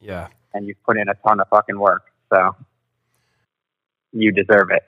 [0.00, 2.04] Yeah, and you've put in a ton of fucking work.
[2.32, 2.54] So
[4.12, 4.84] you deserve it.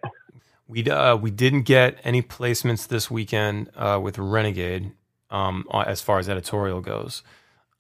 [0.68, 4.92] we uh, we didn't get any placements this weekend uh, with Renegade,
[5.30, 7.24] um, as far as editorial goes,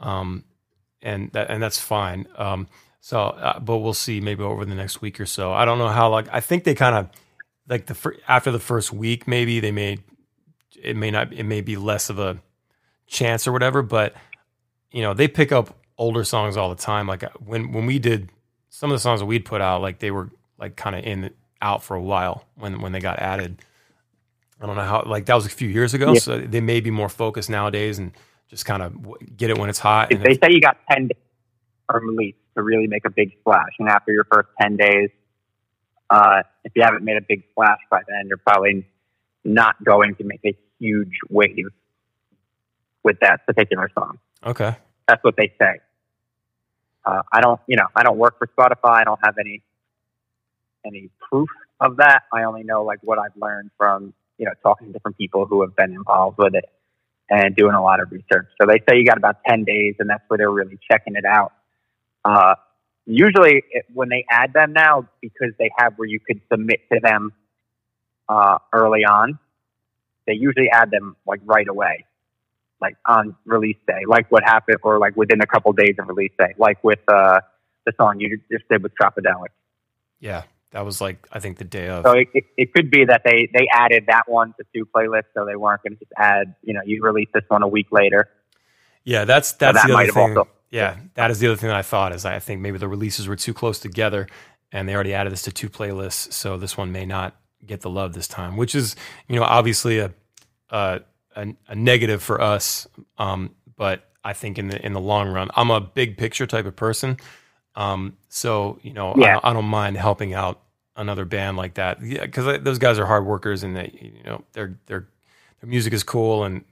[0.00, 0.44] um,
[1.02, 2.26] and that and that's fine.
[2.36, 2.66] Um,
[3.00, 5.52] so, uh, but we'll see maybe over the next week or so.
[5.52, 6.10] I don't know how.
[6.10, 7.10] Like, I think they kind of
[7.68, 9.98] like the fir- after the first week, maybe they may
[10.82, 12.38] it may not it may be less of a
[13.06, 13.82] chance or whatever.
[13.82, 14.14] But
[14.90, 17.06] you know, they pick up older songs all the time.
[17.06, 18.30] Like uh, when when we did
[18.68, 21.30] some of the songs that we'd put out, like they were like kind of in
[21.62, 23.62] out for a while when when they got added.
[24.60, 26.18] I don't know how like that was a few years ago, Yeah.
[26.20, 28.10] so they may be more focused nowadays and
[28.48, 28.92] just kind of
[29.36, 30.10] get it when it's hot.
[30.10, 31.18] If they say you got 10 days
[31.90, 35.10] from release to really make a big splash, and after your first 10 days,
[36.10, 38.86] uh, if you haven't made a big splash by then, you're probably
[39.44, 41.68] not going to make a huge wave
[43.04, 44.18] with that particular song.
[44.44, 45.80] okay, That's what they say.
[47.04, 49.00] Uh, I don't, you know, I don't work for Spotify.
[49.00, 49.62] I don't have any
[50.84, 51.48] any proof
[51.80, 52.22] of that.
[52.32, 55.62] I only know like what I've learned from you know talking to different people who
[55.62, 56.64] have been involved with it
[57.30, 58.48] and doing a lot of research.
[58.60, 61.24] So they say you got about ten days, and that's where they're really checking it
[61.24, 61.52] out.
[62.24, 62.54] Uh,
[63.06, 67.00] usually, it, when they add them now, because they have where you could submit to
[67.00, 67.32] them
[68.28, 69.38] uh, early on,
[70.26, 72.04] they usually add them like right away
[72.80, 76.32] like on release day, like what happened, or like within a couple days of release
[76.38, 77.40] day, like with uh,
[77.84, 79.48] the song you just did with Tropidelic.
[80.20, 82.04] yeah, that was like I think the day of.
[82.04, 85.24] So it, it, it could be that they they added that one to two playlists,
[85.34, 87.88] so they weren't going to just add, you know, you release this one a week
[87.90, 88.28] later.
[89.04, 90.38] Yeah, that's that's that the might other have thing.
[90.38, 92.88] also- yeah, that is the other thing that I thought is I think maybe the
[92.88, 94.28] releases were too close together,
[94.72, 97.90] and they already added this to two playlists, so this one may not get the
[97.90, 98.96] love this time, which is
[99.28, 100.12] you know obviously a
[100.70, 101.00] a,
[101.36, 102.88] a, a negative for us.
[103.18, 106.66] Um, but I think in the in the long run, I'm a big picture type
[106.66, 107.18] of person.
[107.76, 109.32] Um, so you know, I, Yeah.
[109.32, 110.62] don't, I don't mind helping out
[110.96, 112.02] another band like that.
[112.02, 115.08] Yeah, because those guys are hard workers, and they you know their their
[115.60, 116.64] their music is cool, and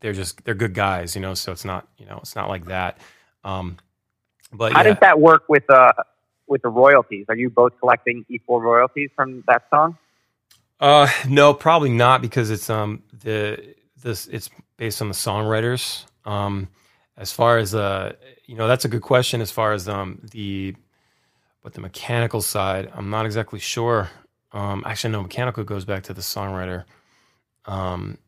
[0.00, 1.34] they're just they're good guys, you know.
[1.34, 2.98] So it's not you know it's not like that.
[3.46, 3.78] Um,
[4.52, 5.92] but How yeah, does that work with uh
[6.48, 7.26] with the royalties?
[7.28, 9.96] Are you both collecting equal royalties from that song?
[10.80, 16.04] Uh, no, probably not because it's um the this it's based on the songwriters.
[16.24, 16.68] Um,
[17.16, 18.14] as far as uh,
[18.46, 19.40] you know, that's a good question.
[19.40, 20.74] As far as um the
[21.62, 24.10] but the mechanical side, I'm not exactly sure.
[24.52, 26.84] Um, actually, no, mechanical goes back to the songwriter.
[27.64, 28.18] Um,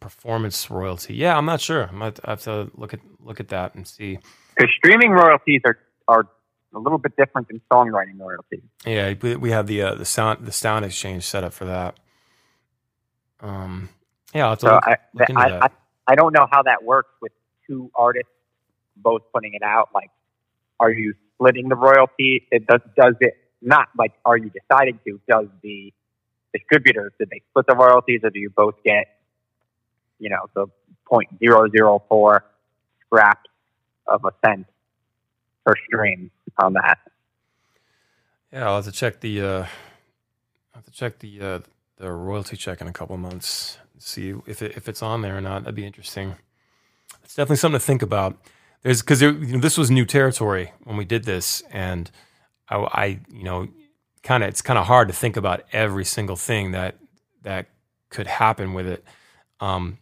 [0.00, 1.88] performance royalty, yeah, I'm not sure.
[1.88, 4.18] I might have to look at look at that and see.
[4.54, 5.78] Because streaming royalties are
[6.08, 6.28] are
[6.74, 8.62] a little bit different than songwriting royalties.
[8.84, 11.98] Yeah, we, we have the uh, the sound the SoundExchange set up for that.
[13.40, 13.88] Um,
[14.34, 15.58] yeah, to So look, I, look I.
[15.58, 15.70] I
[16.08, 17.32] I don't know how that works with
[17.66, 18.30] two artists
[18.96, 19.88] both putting it out.
[19.94, 20.10] Like,
[20.78, 22.46] are you splitting the royalty?
[22.50, 25.20] It does does it not like are you deciding to?
[25.28, 25.92] Does the
[26.54, 29.06] distributors did they split the royalties, or do you both get
[30.18, 30.66] you know the
[31.06, 32.44] point zero zero four
[33.06, 33.50] scraps
[34.06, 34.66] of a cent
[35.64, 36.98] per stream on that?
[38.52, 39.66] Yeah, I'll have to check the uh, I'll
[40.74, 41.58] have to check the uh,
[41.96, 43.78] the royalty check in a couple months.
[43.98, 45.62] See if it, if it's on there or not.
[45.62, 46.36] That'd be interesting.
[47.24, 48.36] It's definitely something to think about.
[48.82, 52.10] There's because you know, this was new territory when we did this, and
[52.68, 53.68] I, I you know
[54.22, 56.96] kind of it's kind of hard to think about every single thing that
[57.42, 57.66] that
[58.10, 59.04] could happen with it.
[59.60, 59.98] Um,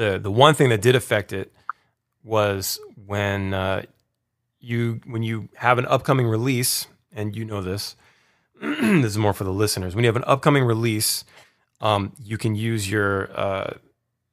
[0.00, 1.52] the the one thing that did affect it
[2.24, 3.82] was when uh,
[4.58, 7.96] you when you have an upcoming release, and you know this.
[8.60, 9.94] this is more for the listeners.
[9.94, 11.24] When you have an upcoming release,
[11.82, 13.74] um, you can use your uh,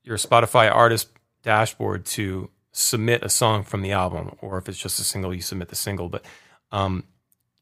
[0.03, 1.09] your Spotify artist
[1.43, 5.41] dashboard to submit a song from the album, or if it's just a single, you
[5.41, 6.07] submit the single.
[6.07, 6.23] But
[6.71, 7.03] um,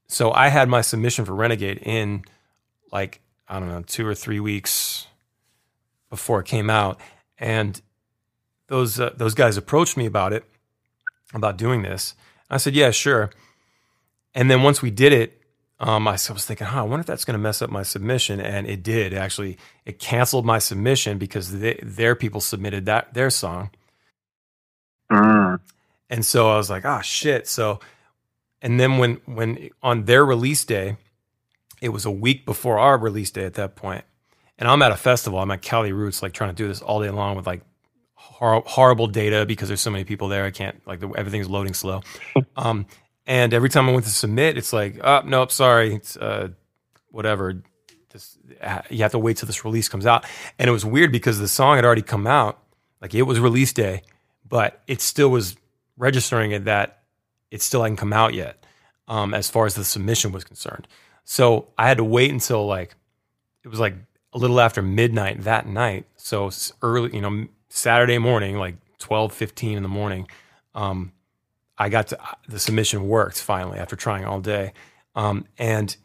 [0.08, 2.24] so I had my submission for Renegade in
[2.92, 5.08] like I don't know two or three weeks
[6.12, 7.00] before it came out,
[7.40, 7.82] and
[8.68, 10.44] those uh, those guys approached me about it,
[11.34, 12.16] about doing this.
[12.50, 13.32] I said, yeah, sure.
[14.34, 15.42] and then once we did it,
[15.80, 18.40] um, I was thinking, huh, I wonder if that's going to mess up my submission,
[18.40, 19.14] and it did.
[19.14, 23.72] Actually, it canceled my submission because they, their people submitted that their song,
[25.12, 25.60] Mm.
[26.10, 27.48] and so I was like, ah, shit.
[27.48, 27.80] So,
[28.62, 30.98] and then when when on their release day,
[31.82, 34.04] it was a week before our release day at that point,
[34.58, 35.40] and I'm at a festival.
[35.40, 37.62] I'm at Cali Roots, like trying to do this all day long with like
[38.36, 40.46] hor- horrible data because there's so many people there.
[40.46, 42.02] I can't like the, everything's loading slow.
[42.58, 42.86] um,
[43.26, 46.50] and every time I went to submit, it's like, oh nope, sorry, it's uh,
[47.10, 47.64] whatever.
[48.12, 50.26] Just uh, you have to wait till this release comes out.
[50.60, 52.62] And it was weird because the song had already come out,
[53.02, 54.04] like it was release day,
[54.48, 55.56] but it still was
[55.98, 57.04] registering it that
[57.52, 58.66] it still hadn't come out yet,
[59.08, 60.88] um, as far as the submission was concerned.
[61.24, 62.96] So I had to wait until like
[63.64, 63.96] it was like
[64.34, 66.06] a little after midnight that night.
[66.18, 70.28] So early, you know, Saturday morning, like 12, 15 in the morning.
[70.74, 71.12] Um,
[71.78, 74.72] I got to the submission worked finally after trying all day.
[75.14, 75.96] Um, and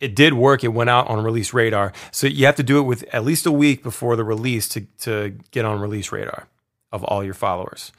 [0.00, 0.62] it did work.
[0.62, 1.92] It went out on release radar.
[2.12, 4.82] So you have to do it with at least a week before the release to,
[5.00, 6.46] to get on release radar
[6.92, 7.90] of all your followers.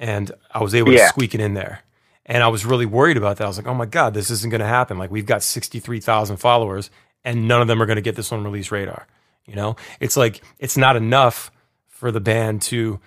[0.00, 1.82] And I was able to squeak it in there.
[2.26, 3.44] And I was really worried about that.
[3.44, 4.98] I was like, oh my God, this isn't going to happen.
[4.98, 6.90] Like, we've got 63,000 followers
[7.24, 9.06] and none of them are going to get this on release radar.
[9.46, 11.52] You know, it's like, it's not enough
[12.02, 12.98] for the band to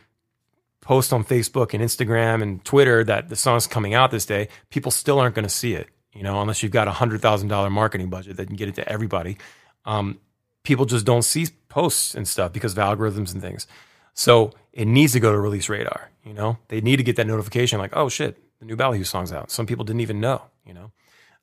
[0.79, 4.47] post on Facebook and Instagram and Twitter that the song's coming out this day.
[4.69, 7.49] People still aren't going to see it, you know, unless you've got a hundred thousand
[7.49, 9.38] dollar marketing budget that can get it to everybody.
[9.84, 10.17] Um,
[10.63, 13.67] people just don't see posts and stuff because of algorithms and things.
[14.13, 16.10] So it needs to go to release radar.
[16.23, 19.34] You know, they need to get that notification like, oh shit, the new Ballyhoo song's
[19.34, 19.51] out.
[19.51, 20.43] Some people didn't even know.
[20.65, 20.91] You know,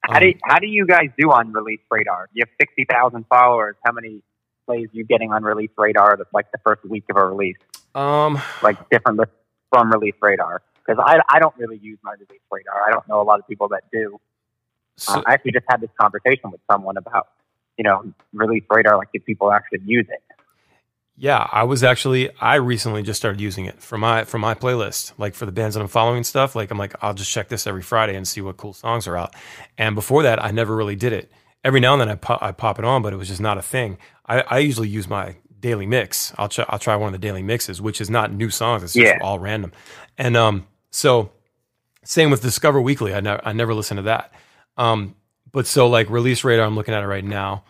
[0.09, 2.29] How do how do you guys do on Release Radar?
[2.33, 3.77] You have sixty thousand followers.
[3.85, 4.23] How many
[4.67, 6.17] plays you getting on Release Radar?
[6.17, 7.57] That's like the first week of a release,
[7.95, 9.35] um, like different lists
[9.71, 10.63] from Release Radar.
[10.85, 12.83] Because I I don't really use my Release Radar.
[12.87, 14.19] I don't know a lot of people that do.
[14.97, 17.29] so, uh, I actually just had this conversation with someone about
[17.77, 18.97] you know Release Radar.
[18.97, 20.23] Like, do people actually use it?
[21.17, 25.13] Yeah, I was actually I recently just started using it for my for my playlist,
[25.19, 26.57] like for the bands that I'm following stuff.
[26.57, 29.17] Like I'm like I'll just check this every Friday and see what cool songs are
[29.17, 29.35] out.
[29.77, 31.31] And before that, I never really did it.
[31.65, 33.59] Every now and then I pop, I pop it on, but it was just not
[33.59, 33.99] a thing.
[34.27, 36.33] I, I usually use my daily mix.
[36.39, 38.83] I'll try I'll try one of the daily mixes, which is not new songs.
[38.83, 39.19] It's just Yeah.
[39.23, 39.73] all random.
[40.19, 41.31] And um, so
[42.05, 43.15] same with Discover Weekly.
[43.15, 44.33] I never I never listened to that.
[44.77, 45.15] Um,
[45.53, 47.65] but so like release radar, I'm looking at it right now.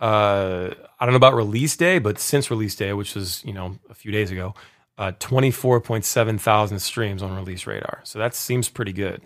[0.00, 3.78] Uh, I don't know about release day, but since release day, which was you know
[3.90, 4.54] a few days ago,
[4.98, 8.00] uh, 24.7 thousand streams on release radar.
[8.04, 9.22] So that seems pretty good.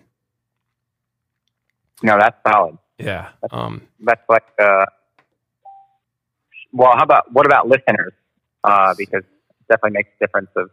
[2.02, 2.78] No, that's solid.
[3.04, 3.28] Yeah.
[3.50, 4.84] Um, That's like uh,
[6.72, 8.12] well, how about what about listeners?
[8.62, 10.70] Uh, because it definitely makes a difference of.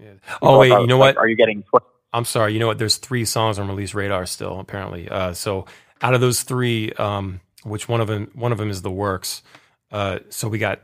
[0.00, 0.12] yeah.
[0.40, 1.22] Oh wait, you know like, what?
[1.22, 2.54] Are you getting tw- I'm sorry.
[2.54, 2.78] You know what?
[2.78, 5.08] There's three songs on release radar still apparently.
[5.08, 5.66] Uh, so
[6.00, 8.30] out of those three, um, which one of them?
[8.34, 9.42] One of them is the works.
[9.90, 10.82] Uh, so we got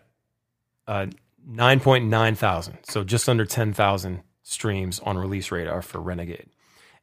[0.87, 1.06] uh,
[1.48, 6.48] 9.9 thousand, so just under 10,000 streams on release radar for Renegade,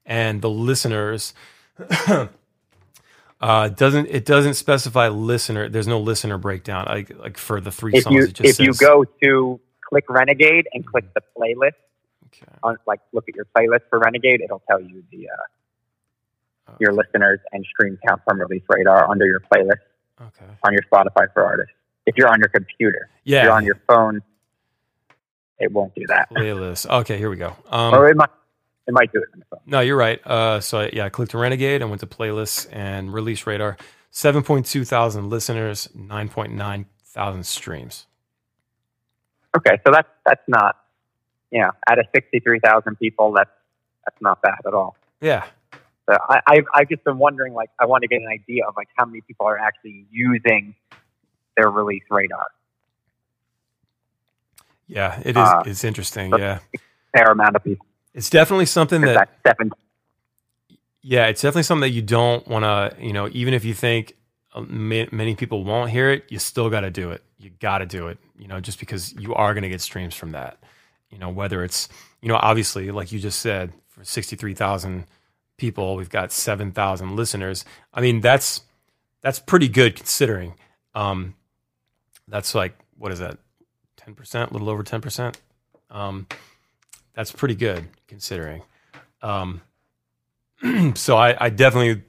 [0.05, 1.33] and the listeners.
[3.41, 5.67] Uh, doesn't it doesn't specify listener?
[5.67, 8.15] There's no listener breakdown like like for the three if songs.
[8.15, 11.71] you it just if you go to click Renegade and click the playlist
[12.27, 12.45] Okay.
[12.63, 17.39] on like look at your playlist for Renegade, it'll tell you the uh, your listeners
[17.51, 19.81] and stream count from Release Radar under your playlist
[20.21, 20.45] Okay.
[20.63, 21.73] on your Spotify for artists.
[22.05, 23.43] If you're on your computer, if Yeah.
[23.43, 24.21] you're on your phone,
[25.59, 26.29] it won't do that.
[26.31, 26.87] Playlist.
[27.01, 27.55] Okay, here we go.
[27.69, 28.29] Um, or it might
[28.87, 29.59] it might do it on the phone.
[29.65, 30.25] No, you're right.
[30.25, 31.81] Uh, so yeah, I clicked Renegade.
[31.81, 33.77] I went to playlists and release radar.
[34.09, 38.07] Seven point two thousand listeners, nine point nine thousand streams.
[39.55, 40.77] Okay, so that's that's not
[41.51, 43.49] you know out of sixty three thousand people, that's
[44.05, 44.95] that's not bad at all.
[45.21, 45.45] Yeah,
[46.09, 48.73] So I, I've, I've just been wondering, like, I want to get an idea of
[48.75, 50.73] like how many people are actually using
[51.55, 52.45] their release radar.
[54.87, 55.37] yeah, it is.
[55.37, 56.31] Uh, it's interesting.
[56.37, 56.59] Yeah,
[57.15, 57.85] Fair amount of people.
[58.13, 59.29] It's definitely something that.
[59.45, 59.71] seven?
[61.01, 63.03] Yeah, it's definitely something that you don't want to.
[63.03, 64.15] You know, even if you think
[64.53, 67.23] uh, many people won't hear it, you still got to do it.
[67.39, 68.17] You got to do it.
[68.37, 70.57] You know, just because you are going to get streams from that.
[71.09, 71.89] You know, whether it's
[72.21, 75.05] you know, obviously, like you just said, for sixty three thousand
[75.57, 77.65] people, we've got seven thousand listeners.
[77.93, 78.61] I mean, that's
[79.21, 80.55] that's pretty good considering.
[80.93, 81.35] Um,
[82.27, 83.37] that's like what is that?
[83.97, 85.39] Ten percent, a little over ten percent.
[85.89, 86.27] Um,
[87.13, 88.63] that's pretty good considering.
[89.21, 89.61] Um,
[90.95, 92.03] so I, I definitely,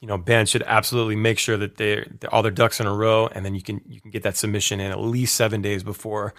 [0.00, 3.28] you know, bands should absolutely make sure that they all their ducks in a row,
[3.28, 6.34] and then you can you can get that submission in at least seven days before,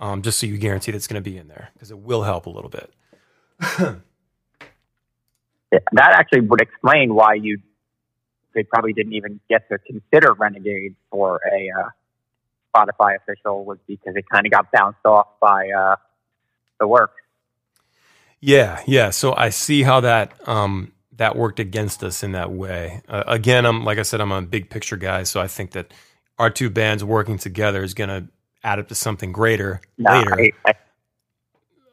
[0.00, 2.46] um, just so you guarantee that's going to be in there because it will help
[2.46, 2.92] a little bit.
[5.92, 7.58] That actually would explain why you
[8.54, 11.88] they probably didn't even get to consider Renegade for a uh,
[12.74, 15.96] Spotify official was because it kind of got bounced off by uh,
[16.80, 17.12] the work.
[18.42, 19.10] Yeah, yeah.
[19.10, 23.02] So I see how that um, that worked against us in that way.
[23.08, 25.94] Uh, again, I'm like I said, I'm a big picture guy, so I think that
[26.38, 28.28] our two bands working together is going to
[28.64, 30.34] add up to something greater No, later.
[30.38, 30.74] I, I,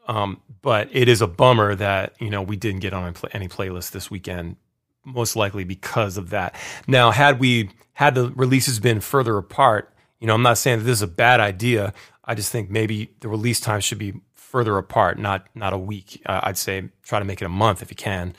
[0.08, 3.92] Um, but it is a bummer that you know we didn't get on any playlist
[3.92, 4.56] this weekend,
[5.04, 6.56] most likely because of that.
[6.88, 10.84] Now, had we had the releases been further apart, you know, I'm not saying that
[10.86, 11.94] this is a bad idea.
[12.24, 14.14] I just think maybe the release time should be
[14.50, 16.20] further apart, not not a week.
[16.26, 18.34] Uh, I'd say try to make it a month if you can,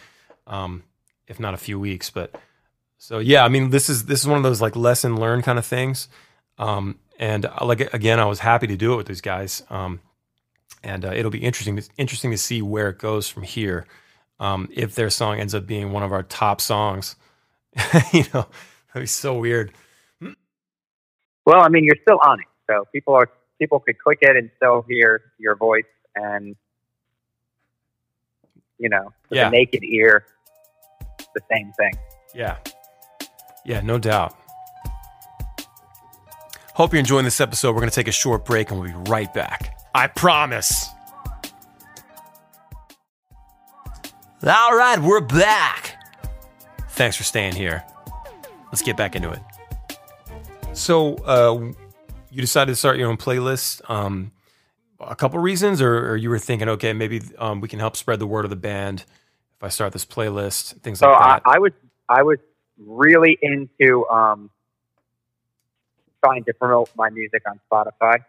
[0.46, 0.84] um,
[1.28, 2.10] if not a few weeks.
[2.10, 2.36] But
[2.98, 5.58] so yeah, I mean, this is this is one of those like lesson learned kind
[5.58, 6.10] of things.
[6.58, 9.64] Um, and uh, like again, I was happy to do it with these guys.
[9.70, 10.02] Um,
[10.84, 13.86] and uh, it'll be interesting interesting to see where it goes from here.
[14.40, 17.16] Um, if their song ends up being one of our top songs,
[18.12, 18.48] you know,
[18.88, 19.72] that'd be so weird.
[21.46, 24.50] well, I mean, you're still on it, so people are people could click it and
[24.58, 25.86] still hear your voice,
[26.16, 26.56] and
[28.78, 29.46] you know, with Yeah.
[29.50, 30.26] the naked ear,
[31.36, 31.92] the same thing.
[32.34, 32.58] Yeah,
[33.66, 34.36] yeah, no doubt.
[36.74, 37.74] Hope you're enjoying this episode.
[37.74, 39.78] We're gonna take a short break and we'll be right back.
[39.94, 40.88] I promise.
[44.44, 45.98] All right, we're back.
[46.92, 47.84] Thanks for staying here.
[48.68, 49.40] Let's get back into it.
[50.74, 51.74] So, uh,
[52.32, 53.88] you decided to start your own playlist.
[53.90, 54.32] Um,
[55.02, 58.20] a couple reasons, or, or you were thinking, okay, maybe um, we can help spread
[58.20, 59.06] the word of the band
[59.58, 61.42] if I start this playlist, things So like that.
[61.46, 61.72] I was
[62.10, 62.40] I was
[62.78, 64.50] really into um,
[66.24, 68.24] trying to promote my music on Spotify,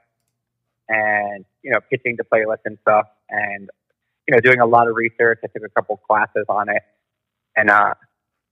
[0.88, 3.70] and you know, pitching the playlist and stuff, and
[4.28, 5.38] you know, doing a lot of research.
[5.42, 6.82] I took a couple classes on it,
[7.56, 7.94] and uh,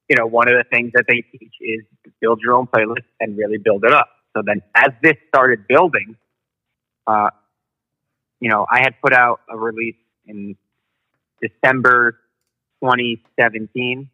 [0.09, 1.85] you know, one of the things that they teach is
[2.21, 4.09] build your own playlist and really build it up.
[4.35, 6.17] So then, as this started building,
[7.07, 7.31] uh,
[8.41, 10.57] you know, I had put out a release in
[11.41, 12.19] December
[12.83, 14.11] 2017.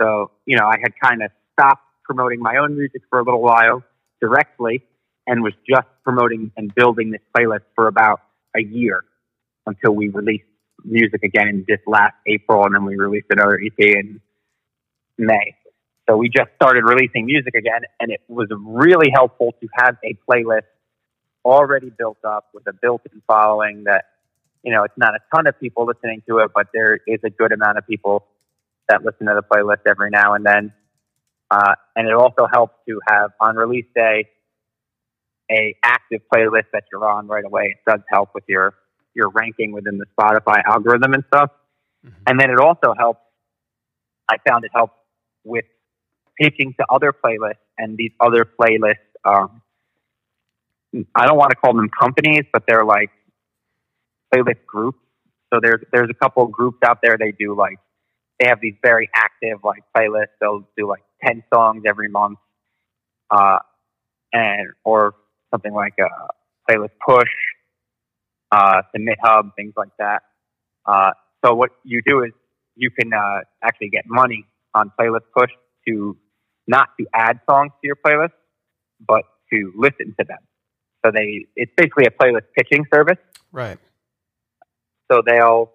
[0.00, 3.42] So, you know, I had kind of stopped promoting my own music for a little
[3.42, 3.82] while
[4.20, 4.82] directly
[5.26, 8.20] and was just promoting and building this playlist for about
[8.56, 9.04] a year
[9.66, 10.44] until we released
[10.84, 12.64] music again in this last April.
[12.64, 14.20] And then we released another EP in
[15.18, 15.56] May.
[16.08, 20.16] So we just started releasing music again, and it was really helpful to have a
[20.30, 20.62] playlist
[21.46, 24.04] already built up with a built-in following that
[24.62, 27.30] you know it's not a ton of people listening to it, but there is a
[27.30, 28.26] good amount of people
[28.88, 30.72] that listen to the playlist every now and then.
[31.50, 34.28] Uh, and it also helps to have on release day
[35.50, 37.76] a active playlist that you're on right away.
[37.76, 38.74] It does help with your
[39.14, 41.50] your ranking within the Spotify algorithm and stuff.
[42.04, 42.12] Mhm.
[42.26, 43.20] And then it also helps.
[44.28, 44.94] I found it helps
[45.44, 45.64] with
[46.40, 48.96] pitching to other playlists, and these other playlists.
[49.24, 49.62] Um,
[51.14, 53.10] I don't want to call them companies, but they're like
[54.34, 54.98] playlist groups.
[55.52, 57.16] So there's there's a couple of groups out there.
[57.18, 57.78] They do like
[58.40, 60.36] they have these very active like playlists.
[60.40, 62.38] They'll do like ten songs every month,
[63.30, 63.58] uh,
[64.32, 65.14] and or
[65.52, 67.30] something like a playlist push,
[68.52, 70.22] uh, Submit Hub, things like that.
[70.86, 71.12] Uh,
[71.44, 72.32] so what you do is
[72.76, 75.50] you can uh, actually get money on playlist push
[75.88, 76.16] to
[76.66, 78.32] not to add songs to your playlist,
[79.06, 79.22] but
[79.52, 80.38] to listen to them.
[81.06, 83.18] So they it's basically a playlist pitching service.
[83.52, 83.78] Right.
[85.10, 85.72] So they'll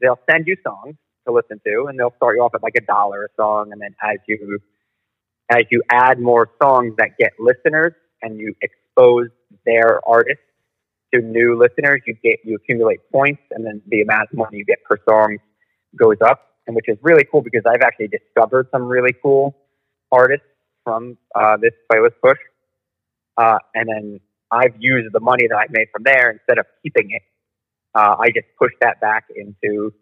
[0.00, 0.96] they'll send you songs
[1.26, 3.80] to listen to, and they'll start you off at like a dollar a song, and
[3.80, 4.58] then as you
[5.50, 9.28] as you add more songs that get listeners and you expose
[9.64, 10.42] their artists
[11.14, 14.64] to new listeners, you get you accumulate points, and then the amount of money you
[14.64, 15.38] get per song
[15.96, 19.56] goes up, and which is really cool because I've actually discovered some really cool
[20.10, 20.46] artists
[20.82, 22.38] from uh, this playlist push,
[23.36, 24.20] uh, and then
[24.50, 27.22] I've used the money that I made from there instead of keeping it
[27.94, 29.92] uh, I just push that back into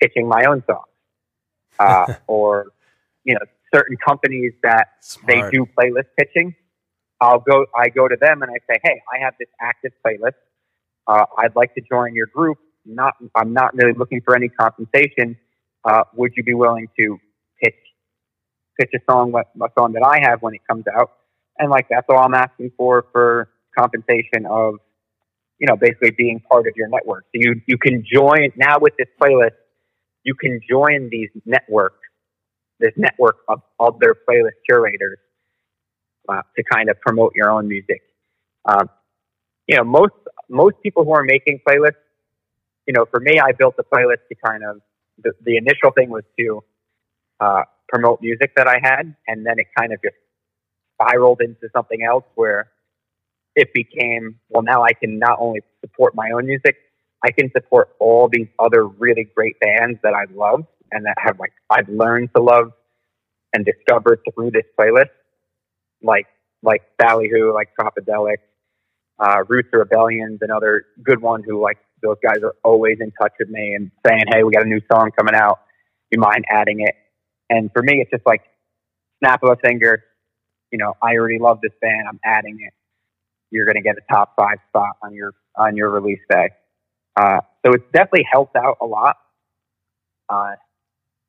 [0.00, 0.86] pitching my own songs.
[1.78, 2.68] Uh, or,
[3.24, 3.40] you know,
[3.74, 5.26] certain companies that Smart.
[5.28, 6.54] they do playlist pitching.
[7.20, 10.36] I'll go, I go to them and I say, Hey, I have this active playlist.
[11.06, 12.56] Uh, I'd like to join your group.
[12.86, 15.36] Not, I'm not really looking for any compensation.
[15.84, 17.18] Uh, would you be willing to
[17.62, 17.74] pitch,
[18.80, 21.10] pitch a song, a song that I have when it comes out?
[21.58, 24.76] And like, that's all I'm asking for, for compensation of,
[25.58, 27.24] you know, basically being part of your network.
[27.26, 29.56] So you, you can join now with this playlist,
[30.24, 31.98] you can join these networks,
[32.78, 35.18] this network of other playlist curators
[36.28, 38.02] uh, to kind of promote your own music.
[38.64, 38.90] Um,
[39.66, 40.14] you know, most,
[40.48, 42.02] most people who are making playlists,
[42.86, 44.80] you know, for me, I built the playlist to kind of,
[45.22, 46.62] the, the initial thing was to
[47.40, 50.16] uh, promote music that I had, and then it kind of just
[50.94, 52.70] spiraled into something else where
[53.56, 54.62] it became well.
[54.62, 56.76] Now I can not only support my own music,
[57.24, 61.40] I can support all these other really great bands that I love and that have
[61.40, 62.72] like I've learned to love
[63.52, 65.10] and discovered through this playlist,
[66.02, 66.26] like
[66.62, 68.36] like Ballyhoo, like Tropidelic,
[69.18, 73.32] uh, Roots of Rebellion's another good one who like those guys are always in touch
[73.38, 75.60] with me and saying, Hey, we got a new song coming out.
[76.10, 76.94] You mind adding it?
[77.48, 78.42] And for me, it's just like
[79.18, 80.04] snap of a finger.
[80.70, 82.06] You know, I already love this band.
[82.08, 82.74] I'm adding it.
[83.56, 86.50] You're going to get a top five spot on your, on your release day.
[87.16, 89.16] Uh, so it's definitely helped out a lot.
[90.28, 90.54] Uh,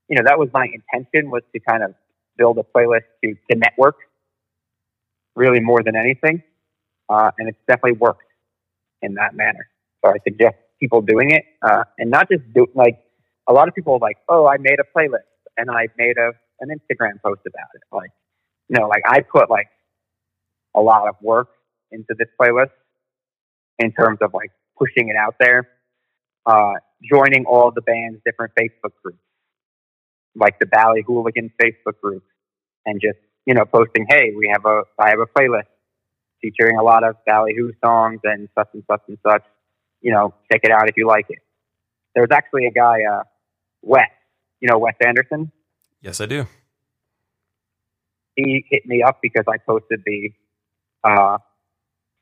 [0.09, 1.93] you know, that was my intention was to kind of
[2.37, 3.95] build a playlist to, to network
[5.35, 6.43] really more than anything.
[7.09, 8.23] Uh, and it's definitely worked
[9.01, 9.69] in that manner.
[10.03, 12.99] So I suggest people doing it, uh, and not just do like
[13.47, 16.69] a lot of people like, oh, I made a playlist and I made a an
[16.69, 17.81] Instagram post about it.
[17.91, 18.11] Like,
[18.69, 19.67] know, like I put like
[20.75, 21.49] a lot of work
[21.91, 22.71] into this playlist
[23.79, 25.67] in terms of like pushing it out there,
[26.45, 26.73] uh,
[27.09, 29.19] joining all the band's different Facebook groups,
[30.35, 32.23] like the Bally Hooligans Facebook group,
[32.85, 35.67] and just you know posting, hey, we have a I have a playlist
[36.41, 39.43] featuring a lot of Ballyhoo songs and such and such and such.
[40.01, 41.39] You know, check it out if you like it.
[42.13, 43.23] There was actually a guy, uh,
[43.81, 44.09] Wes.
[44.59, 45.51] You know Wes Anderson.
[46.01, 46.47] Yes, I do.
[48.35, 50.29] He hit me up because I posted the
[51.03, 51.37] uh,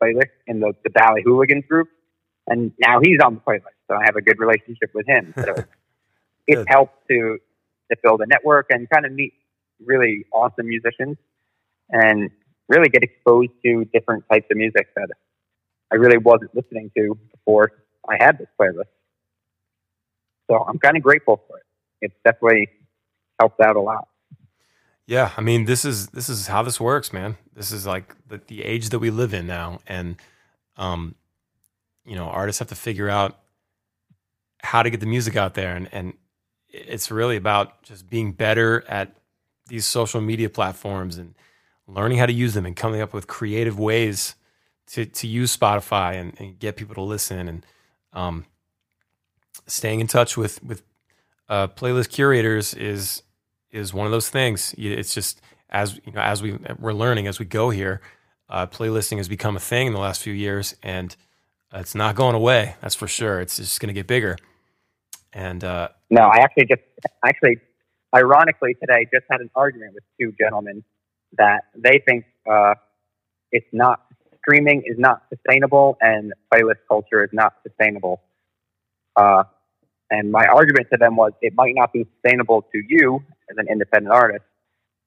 [0.06, 1.89] playlist in the, the Bally Hooligans group,
[2.47, 3.76] and now he's on the playlist.
[3.89, 5.34] So I have a good relationship with him.
[5.38, 5.56] So
[6.47, 7.38] it helped to
[7.91, 9.34] to build a network and kind of meet
[9.84, 11.18] really awesome musicians
[11.89, 12.32] and
[12.68, 15.10] really get exposed to different types of music that
[15.91, 17.72] I really wasn't listening to before
[18.10, 18.89] I had this playlist.
[20.49, 21.64] So I'm kind of grateful for it.
[22.01, 22.70] It's definitely
[23.39, 24.08] helped out a lot.
[25.08, 27.38] Yeah, I mean, this is this is how this works, man.
[27.53, 30.16] This is like the, the age that we live in now, and
[30.78, 31.16] um,
[32.06, 33.38] you know, artists have to figure out
[34.62, 36.14] how to get the music out there, and and
[36.70, 39.16] it's really about just being better at
[39.68, 41.36] these social media platforms and
[41.88, 44.36] learning how to use them and coming up with creative ways
[44.88, 47.66] to to use Spotify and, and get people to listen and
[48.14, 48.45] um,
[49.68, 50.82] staying in touch with with
[51.47, 53.22] uh, playlist curators is
[53.76, 54.74] is one of those things.
[54.78, 58.02] It's just as you know as we we're learning as we go here.
[58.48, 61.16] Uh, playlisting has become a thing in the last few years, and
[61.74, 62.76] it's not going away.
[62.82, 63.42] That's for sure.
[63.42, 64.38] It's just going to get bigger.
[65.34, 66.82] And uh, no, I actually just
[67.26, 67.58] actually,
[68.16, 70.84] ironically, today just had an argument with two gentlemen
[71.38, 72.76] that they think uh,
[73.52, 74.02] it's not
[74.40, 78.22] streaming is not sustainable and playlist culture is not sustainable.
[79.16, 79.44] Uh,
[80.12, 83.68] and my argument to them was it might not be sustainable to you as an
[83.70, 84.46] independent artist,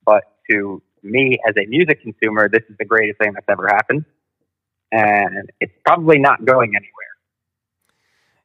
[0.05, 4.05] but to me as a music consumer, this is the greatest thing that's ever happened.
[4.91, 6.93] And it's probably not going anywhere.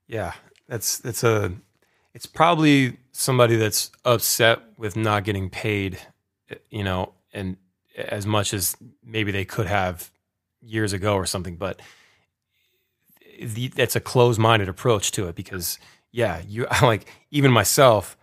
[0.08, 0.34] Yeah,
[0.68, 1.54] that's that's a
[2.14, 6.00] it's probably somebody that's upset with not getting paid,
[6.70, 7.58] you know, and
[7.98, 10.12] as much as maybe they could have
[10.62, 11.82] years ago or something, but
[13.42, 15.80] the, that's a closed-minded approach to it because
[16.12, 18.18] yeah, you like even myself,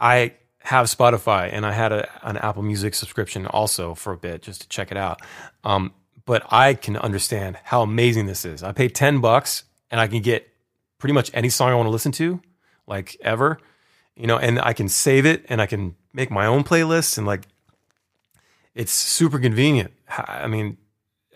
[0.00, 0.34] I
[0.64, 4.62] have Spotify and I had a, an Apple Music subscription also for a bit just
[4.62, 5.20] to check it out.
[5.62, 5.92] Um,
[6.24, 8.62] but I can understand how amazing this is.
[8.62, 10.48] I pay 10 bucks and I can get
[10.96, 12.40] pretty much any song I want to listen to,
[12.86, 13.58] like ever,
[14.16, 17.26] you know, and I can save it and I can make my own playlists and
[17.26, 17.42] like
[18.74, 19.92] it's super convenient.
[20.08, 20.78] I mean,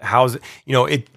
[0.01, 1.11] how's it, you know, it,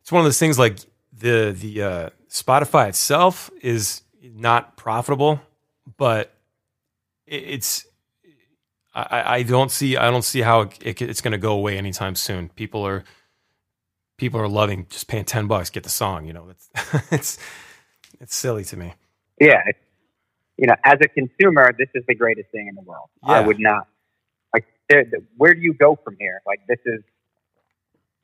[0.00, 0.78] it's one of those things like
[1.12, 5.40] the, the, uh, Spotify itself is not profitable,
[5.96, 6.33] but
[7.26, 7.86] it's,
[8.94, 12.14] I, I don't see, I don't see how it, it's going to go away anytime
[12.14, 12.48] soon.
[12.50, 13.04] People are,
[14.16, 16.68] people are loving just paying 10 bucks, get the song, you know, it's,
[17.12, 17.38] it's,
[18.20, 18.94] it's silly to me.
[19.40, 19.62] Yeah.
[20.56, 23.08] You know, as a consumer, this is the greatest thing in the world.
[23.26, 23.32] Yeah.
[23.32, 23.88] I would not
[24.52, 24.66] like,
[25.36, 26.40] where do you go from here?
[26.46, 27.02] Like this is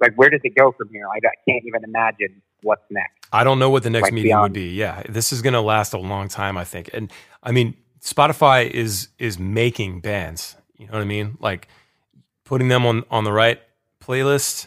[0.01, 1.07] like where does it go from here?
[1.07, 3.29] I, I can't even imagine what's next.
[3.33, 4.43] I don't know what the next like meeting beyond.
[4.43, 4.75] would be.
[4.75, 6.91] Yeah, this is going to last a long time, I think.
[6.93, 10.57] And I mean, Spotify is is making bands.
[10.77, 11.37] You know what I mean?
[11.41, 11.69] Like
[12.45, 13.61] putting them on on the right
[14.03, 14.67] playlist,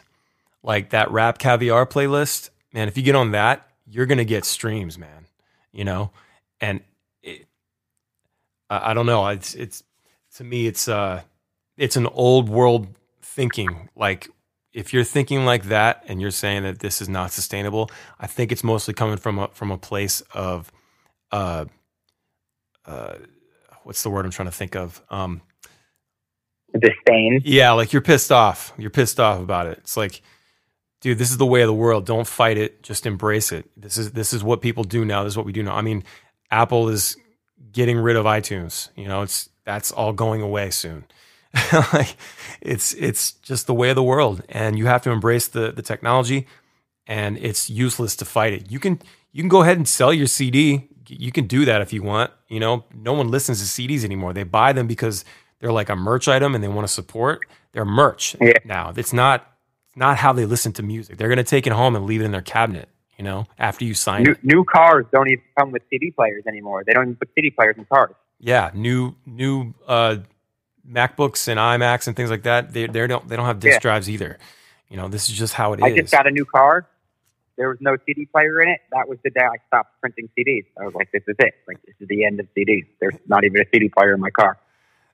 [0.61, 2.49] like that rap caviar playlist.
[2.73, 5.25] Man, if you get on that, you're to get streams, man.
[5.71, 6.11] You know,
[6.61, 6.81] and
[7.23, 7.47] it,
[8.69, 9.27] I, I don't know.
[9.27, 9.83] It's it's
[10.35, 11.21] to me, it's uh
[11.77, 12.87] it's an old world
[13.21, 13.89] thinking.
[13.95, 14.29] Like
[14.73, 18.51] if you're thinking like that and you're saying that this is not sustainable, I think
[18.51, 20.71] it's mostly coming from a from a place of
[21.31, 21.65] uh
[22.85, 23.15] uh
[23.83, 25.01] what's the word I'm trying to think of?
[25.09, 25.41] Um,
[26.79, 27.41] Disdain.
[27.45, 28.73] yeah, like you're pissed off.
[28.77, 29.77] You're pissed off about it.
[29.79, 30.21] It's like,
[31.01, 32.05] dude, this is the way of the world.
[32.05, 32.81] Don't fight it.
[32.81, 33.69] Just embrace it.
[33.77, 35.23] This is this is what people do now.
[35.23, 35.75] This is what we do now.
[35.75, 36.03] I mean,
[36.49, 37.15] Apple is
[37.71, 38.89] getting rid of iTunes.
[38.95, 41.05] You know, it's that's all going away soon.
[41.93, 42.15] like
[42.61, 45.83] it's it's just the way of the world, and you have to embrace the the
[45.83, 46.47] technology.
[47.05, 48.71] And it's useless to fight it.
[48.71, 48.99] You can
[49.31, 50.89] you can go ahead and sell your CD.
[51.07, 52.31] You can do that if you want.
[52.47, 54.33] You know, no one listens to CDs anymore.
[54.33, 55.25] They buy them because
[55.59, 57.41] they're like a merch item and they want to support.
[57.73, 58.53] They're merch Yeah.
[58.65, 58.93] now.
[58.95, 59.47] It's not
[59.87, 61.17] it's not how they listen to music.
[61.17, 62.89] They're gonna take it home and leave it in their cabinet.
[63.17, 64.43] You know, after you sign New, it.
[64.43, 66.83] new cars don't even come with CD players anymore.
[66.85, 68.15] They don't even put CD players in cars.
[68.39, 70.17] Yeah, new new uh,
[70.89, 72.73] MacBooks and iMacs and things like that.
[72.73, 73.79] They they don't they don't have disk Yeah.
[73.79, 74.37] drives either.
[74.89, 75.83] You know, this is just how it is.
[75.83, 76.87] I just got a new car.
[77.57, 78.79] There was no CD player in it.
[78.91, 80.65] That was the day I stopped printing CDs.
[80.79, 81.53] I was like, this is it.
[81.67, 82.85] Like, this is the end of CDs.
[82.99, 84.57] There's not even a CD player in my car.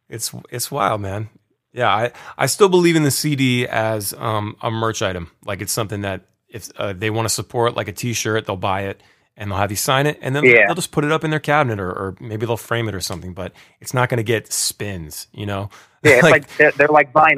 [0.10, 1.30] It's it's wild, man.
[1.72, 5.32] Yeah, I, I still believe in the CD as um, a merch item.
[5.46, 8.84] Like it's something that if uh, they want to support, like a T-shirt, they'll buy
[8.84, 9.02] it
[9.38, 10.66] and they'll have you sign it, and then Yeah.
[10.66, 13.00] they'll just put it up in their cabinet, or, or maybe they'll frame it or
[13.00, 13.34] something.
[13.34, 15.70] But it's not going to get spins, you know.
[16.04, 17.38] Yeah, it's like, they're, they're like vinyl.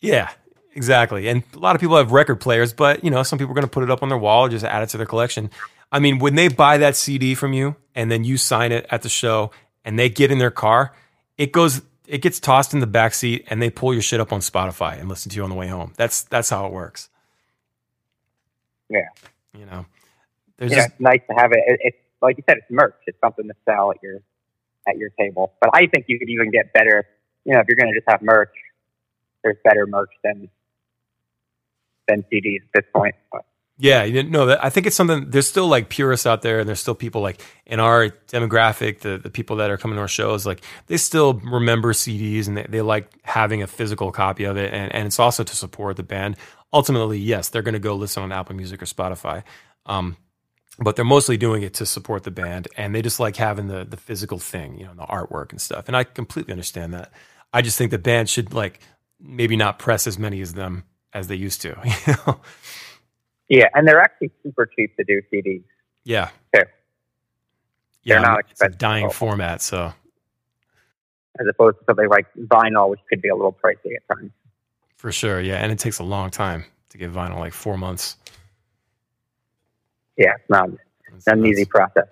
[0.00, 0.30] Yeah,
[0.74, 1.28] exactly.
[1.28, 3.66] And a lot of people have record players, but you know, some people are going
[3.66, 5.50] to put it up on their wall or just add it to their collection.
[5.92, 9.02] I mean, when they buy that CD from you and then you sign it at
[9.02, 9.50] the show
[9.84, 10.92] and they get in their car,
[11.36, 14.32] it goes it gets tossed in the back seat and they pull your shit up
[14.32, 15.92] on Spotify and listen to you on the way home.
[15.96, 17.08] That's that's how it works.
[18.88, 19.08] Yeah.
[19.56, 19.86] You know.
[20.56, 21.60] There's Yeah, just it's nice to have it.
[21.66, 21.80] it.
[21.82, 22.94] It's like you said, it's merch.
[23.06, 24.20] It's something to sell at your
[24.88, 25.52] at your table.
[25.60, 27.06] But I think you could even get better.
[27.44, 28.52] You know, if you're going to just have merch,
[29.42, 30.48] there's better merch than
[32.10, 33.14] than CDs at this point.
[33.80, 34.58] Yeah, you know.
[34.60, 35.30] I think it's something.
[35.30, 39.16] There's still like purists out there, and there's still people like in our demographic, the
[39.16, 42.66] the people that are coming to our shows, like they still remember CDs and they,
[42.68, 46.02] they like having a physical copy of it, and and it's also to support the
[46.02, 46.36] band.
[46.74, 49.44] Ultimately, yes, they're going to go listen on Apple Music or Spotify,
[49.86, 50.18] um,
[50.78, 53.86] but they're mostly doing it to support the band, and they just like having the
[53.86, 55.86] the physical thing, you know, the artwork and stuff.
[55.86, 57.10] And I completely understand that.
[57.54, 58.80] I just think the band should like
[59.18, 61.76] maybe not press as many as them as they used to.
[62.06, 62.40] You know?
[63.48, 65.64] yeah, and they're actually super cheap to do CDs.
[66.04, 66.30] Yeah.
[66.54, 66.62] Too.
[68.02, 69.92] Yeah, They're not expensive dying at format, so
[71.38, 74.30] as opposed to something like vinyl, which could be a little pricey at times.
[74.96, 75.40] for sure.
[75.40, 78.16] Yeah, and it takes a long time to get vinyl, like four months.
[80.16, 80.68] Yeah, it's not,
[81.16, 82.06] It's not an easy process.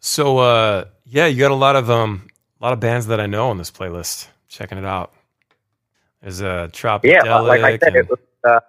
[0.00, 2.28] So, uh, yeah, you got a lot of um,
[2.60, 4.28] a lot of bands that I know on this playlist.
[4.48, 5.12] Checking it out.
[6.22, 7.24] There's a Tropidelic.
[7.24, 8.60] Yeah, like I said, and- it was uh,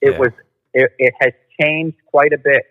[0.00, 0.18] it Yeah.
[0.18, 0.30] was
[0.74, 2.64] it, it has changed quite a bit,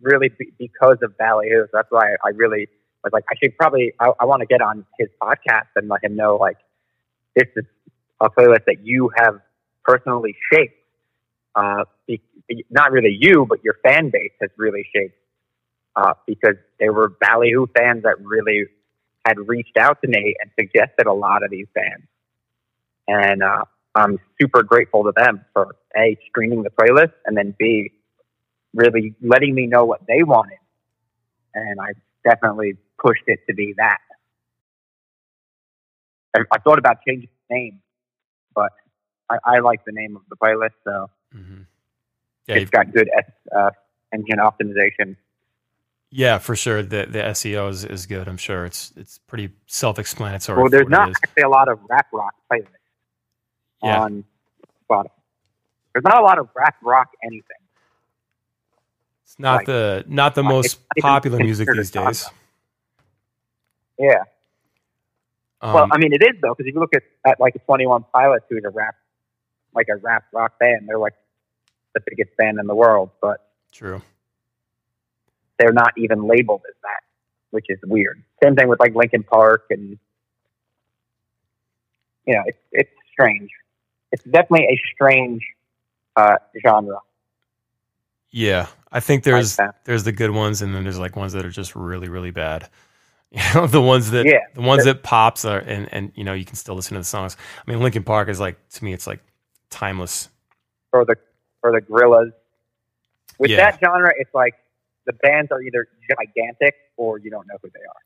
[0.00, 1.66] really be, because of Ballyhoo.
[1.72, 2.68] That's why I, I really
[3.02, 6.04] was like, I should probably I, I want to get on his podcast and let
[6.04, 6.58] him know like
[7.34, 7.64] this is
[8.20, 9.40] a playlist that you have
[9.84, 10.74] personally shaped.
[11.56, 12.20] Uh, be,
[12.70, 15.16] not really you, but your fan base has really shaped.
[15.96, 18.64] Uh, because there were Ballyhoo fans that really
[19.24, 22.04] had reached out to Nate and suggested a lot of these bands.
[23.06, 27.92] And uh, I'm super grateful to them for A, screening the playlist, and then B,
[28.74, 30.58] really letting me know what they wanted.
[31.54, 31.92] And I
[32.28, 33.98] definitely pushed it to be that.
[36.36, 37.80] I, I thought about changing the name,
[38.54, 38.72] but
[39.30, 41.62] I, I like the name of the playlist, so mm-hmm.
[42.46, 43.24] Yeah, it's got good S,
[43.56, 43.70] uh,
[44.12, 45.16] engine optimization.
[46.10, 46.82] yeah, for sure.
[46.82, 48.28] The the SEO is, is good.
[48.28, 50.60] I'm sure it's it's pretty self-explanatory.
[50.60, 52.73] Well, there's not actually a lot of rap rock playlists
[53.84, 54.00] Yeah.
[54.00, 54.24] on
[54.90, 55.10] Spotify.
[55.92, 57.42] There's not a lot of rap rock anything.
[59.24, 62.28] It's not like- the not the like, most popular music these days.
[63.98, 64.24] Yeah.
[65.60, 67.58] Um, well, I mean, it is though, because if you look at, at like a
[67.60, 68.96] Twenty One Pilots, who's a rap,
[69.74, 71.14] like a rap rock band, they're like
[71.94, 74.02] the biggest band in the world, but true.
[75.58, 77.00] they're not even labeled as that,
[77.50, 78.22] which is weird.
[78.42, 79.98] Same thing with like Linkin Park, and
[82.26, 83.50] you know, it's it's strange.
[84.14, 85.42] It's definitely a strange
[86.14, 87.00] uh, genre.
[88.30, 89.80] Yeah, I think there's that.
[89.84, 92.68] there's the good ones, and then there's like ones that are just really really bad.
[93.34, 94.38] You know, the ones that Yeah.
[94.54, 97.04] the ones that pops are, and and you know you can still listen to the
[97.04, 97.36] songs.
[97.66, 99.18] I mean, Linkin Park is like to me, it's like
[99.70, 100.28] timeless.
[100.92, 101.16] or the
[101.64, 102.30] or the Gorillaz.
[103.40, 103.56] With Yeah.
[103.56, 104.54] that genre, it's like
[105.06, 108.02] the bands are either gigantic or you don't know who they are.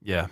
[0.00, 0.26] Yeah,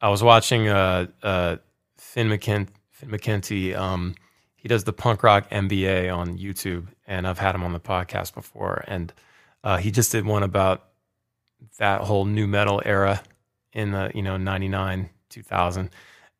[0.00, 1.56] I was watching uh uh
[1.98, 2.66] Finn McKen
[3.06, 3.76] McKenty.
[3.76, 4.14] Um,
[4.56, 8.34] he does the punk rock MBA on YouTube, and I've had him on the podcast
[8.34, 9.12] before, and
[9.64, 10.88] uh, he just did one about
[11.78, 13.22] that whole nu metal era
[13.72, 15.90] in the you know '99, 2000,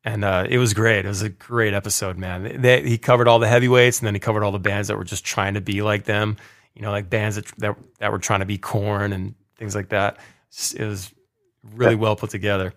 [0.03, 1.05] and uh, it was great.
[1.05, 2.61] It was a great episode, man.
[2.61, 5.03] They, he covered all the heavyweights, and then he covered all the bands that were
[5.03, 6.37] just trying to be like them.
[6.75, 9.89] You know, like bands that that, that were trying to be Korn and things like
[9.89, 10.17] that.
[10.75, 11.11] It was
[11.73, 12.73] really well put together.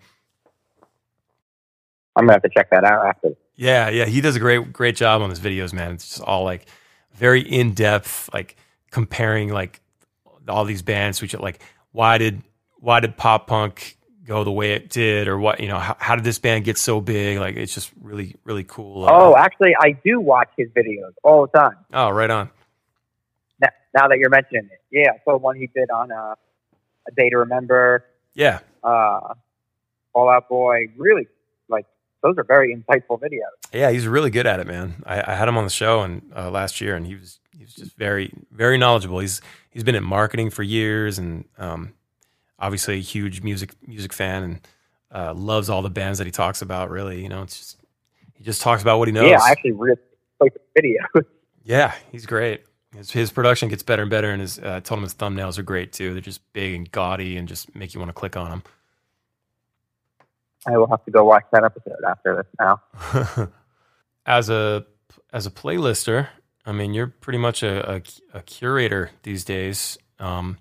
[2.15, 3.35] I'm gonna have to check that out after.
[3.55, 5.93] Yeah, yeah, he does a great great job on his videos, man.
[5.93, 6.65] It's just all like
[7.13, 8.57] very in depth, like
[8.91, 9.79] comparing like
[10.47, 11.21] all these bands.
[11.21, 11.59] Which like
[11.91, 12.41] why did
[12.79, 16.15] why did pop punk go the way it did, or what you know how, how
[16.15, 17.39] did this band get so big?
[17.39, 19.05] Like it's just really really cool.
[19.07, 21.77] Oh, actually, I do watch his videos all the time.
[21.93, 22.49] Oh, right on.
[23.61, 26.35] Now, now that you're mentioning it, yeah, so one he did on uh,
[27.07, 28.03] a day to remember.
[28.33, 28.59] Yeah.
[28.83, 29.35] Uh,
[30.11, 31.27] Fall Out Boy, really
[32.25, 33.53] those are very insightful videos.
[33.71, 34.95] Yeah, he's really good at it, man.
[35.05, 37.63] I, I had him on the show and uh, last year, and he was he
[37.63, 39.19] was just very very knowledgeable.
[39.19, 41.93] He's he's been in marketing for years, and um,
[42.57, 44.67] obviously a huge music music fan, and
[45.13, 46.89] uh, loves all the bands that he talks about.
[46.89, 47.77] Really, you know, it's just
[48.33, 49.29] he just talks about what he knows.
[49.29, 49.97] Yeah, I actually really
[50.39, 51.01] like the video.
[51.63, 52.63] yeah, he's great.
[52.95, 55.59] His, his production gets better and better, and his uh, I told him his thumbnails
[55.59, 56.13] are great too.
[56.13, 58.63] They're just big and gaudy, and just make you want to click on them.
[60.67, 63.49] I will have to go watch that episode after this now.
[64.25, 64.85] as a
[65.31, 66.27] as a playlister,
[66.65, 68.01] I mean, you're pretty much a, a,
[68.33, 69.97] a curator these days.
[70.19, 70.57] Um,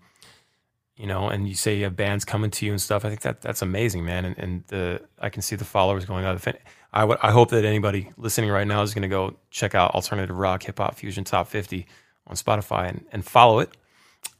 [0.96, 3.04] you know, and you say you have bands coming to you and stuff.
[3.04, 4.24] I think that that's amazing, man.
[4.24, 6.36] And, and the I can see the followers going up.
[6.36, 6.54] If
[6.92, 9.94] I would, I hope that anybody listening right now is going to go check out
[9.94, 11.86] alternative rock, hip hop, fusion top fifty
[12.26, 13.70] on Spotify and, and follow it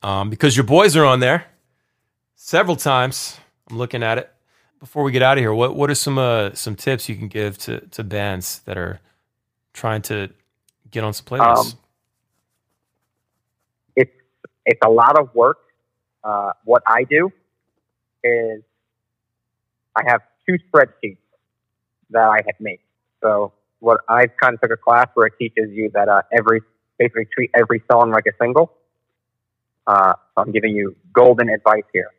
[0.02, 1.46] um, because your boys are on there
[2.34, 3.38] several times.
[3.68, 4.30] I'm looking at it
[4.84, 7.28] before we get out of here, what what are some uh, some tips you can
[7.28, 9.00] give to to bands that are
[9.72, 10.28] trying to
[10.90, 11.72] get on some playlists?
[11.72, 11.78] Um,
[13.96, 14.12] it's
[14.66, 15.56] it's a lot of work.
[16.22, 17.32] Uh, what I do
[18.22, 18.62] is
[19.96, 21.16] I have two spreadsheets
[22.10, 22.80] that I have made.
[23.22, 26.60] So what I've kind of took a class where it teaches you that uh, every
[26.98, 28.70] basically treat every song like a single.
[29.86, 32.10] Uh, so I'm giving you golden advice here.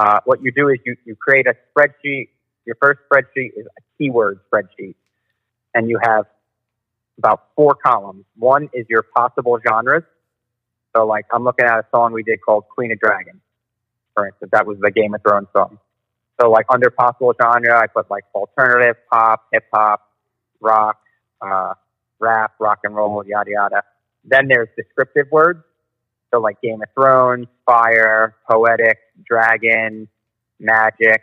[0.00, 2.30] Uh, what you do is you, you create a spreadsheet.
[2.64, 4.94] Your first spreadsheet is a keyword spreadsheet,
[5.74, 6.24] and you have
[7.18, 8.24] about four columns.
[8.36, 10.04] One is your possible genres.
[10.96, 13.42] So, like, I'm looking at a song we did called Queen of Dragons,
[14.14, 14.50] for instance.
[14.54, 15.78] That was the Game of Thrones song.
[16.40, 20.00] So, like, under possible genre, I put like alternative, pop, hip hop,
[20.60, 20.98] rock,
[21.42, 21.74] uh,
[22.20, 23.82] rap, rock and roll, yada yada.
[24.24, 25.62] Then there's descriptive words.
[26.32, 30.08] So like Game of Thrones, fire, poetic, dragon,
[30.58, 31.22] magic.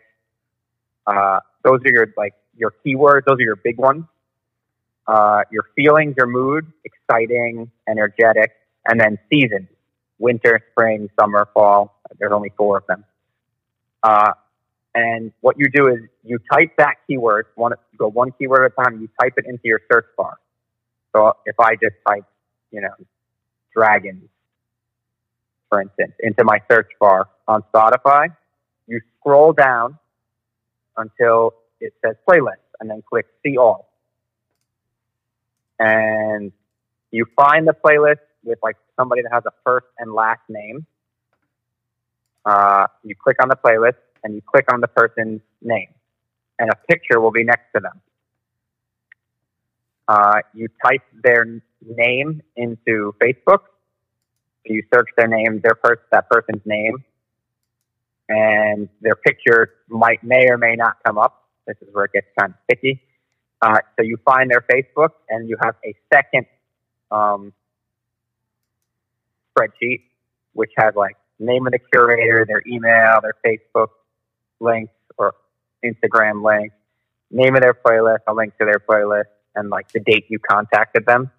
[1.06, 3.24] Uh, those are your like your keywords.
[3.26, 4.06] Those are your big ones.
[5.08, 8.52] Uh, your feelings, your mood, exciting, energetic,
[8.86, 9.70] and then seasons:
[10.20, 12.02] winter, spring, summer, fall.
[12.20, 13.06] There's only four of them.
[14.04, 14.32] Uh,
[14.96, 17.48] and what you do is you type that keyword.
[17.56, 19.00] One, go one keyword at a time.
[19.00, 20.38] You type it into your search bar.
[21.16, 22.26] So if I just type,
[22.72, 22.94] you know,
[23.74, 24.30] dragons
[25.70, 28.36] for instance, into my search bar on Spotify,
[28.88, 29.98] you scroll down
[30.96, 33.90] until it says playlist and then click see all.
[35.80, 36.52] And
[37.12, 40.86] you find the playlist with like somebody that has a first and last name.
[42.46, 45.90] Uh, you click on the playlist and you click on the person's name
[46.60, 48.02] and a picture will be next to them.
[50.08, 53.60] Uh, you type their name into Facebook
[54.70, 55.78] you search their name, their
[56.12, 57.04] that person's name,
[58.30, 61.46] and their picture might may or may not come up.
[61.66, 63.02] This is where it gets kind of sticky.
[63.62, 66.46] Uh, so you find their Facebook, and you have a second
[67.12, 67.54] um,
[69.58, 70.02] spreadsheet
[70.58, 73.90] which has like name of the curator, their email, their Facebook
[74.60, 75.36] links or
[75.86, 76.76] Instagram links,
[77.30, 81.06] name of their playlist, a link to their playlist, and like the date you contacted
[81.06, 81.32] them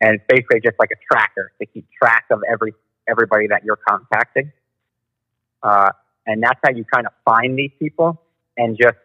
[0.00, 2.74] and it's basically just like a tracker to keep track of every
[3.08, 4.52] everybody that you're contacting.
[5.62, 5.90] Uh,
[6.26, 8.20] and that's how you kind of find these people,
[8.56, 8.98] and just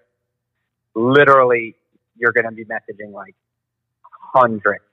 [0.93, 1.75] literally,
[2.17, 3.35] you're going to be messaging like
[4.33, 4.83] hundreds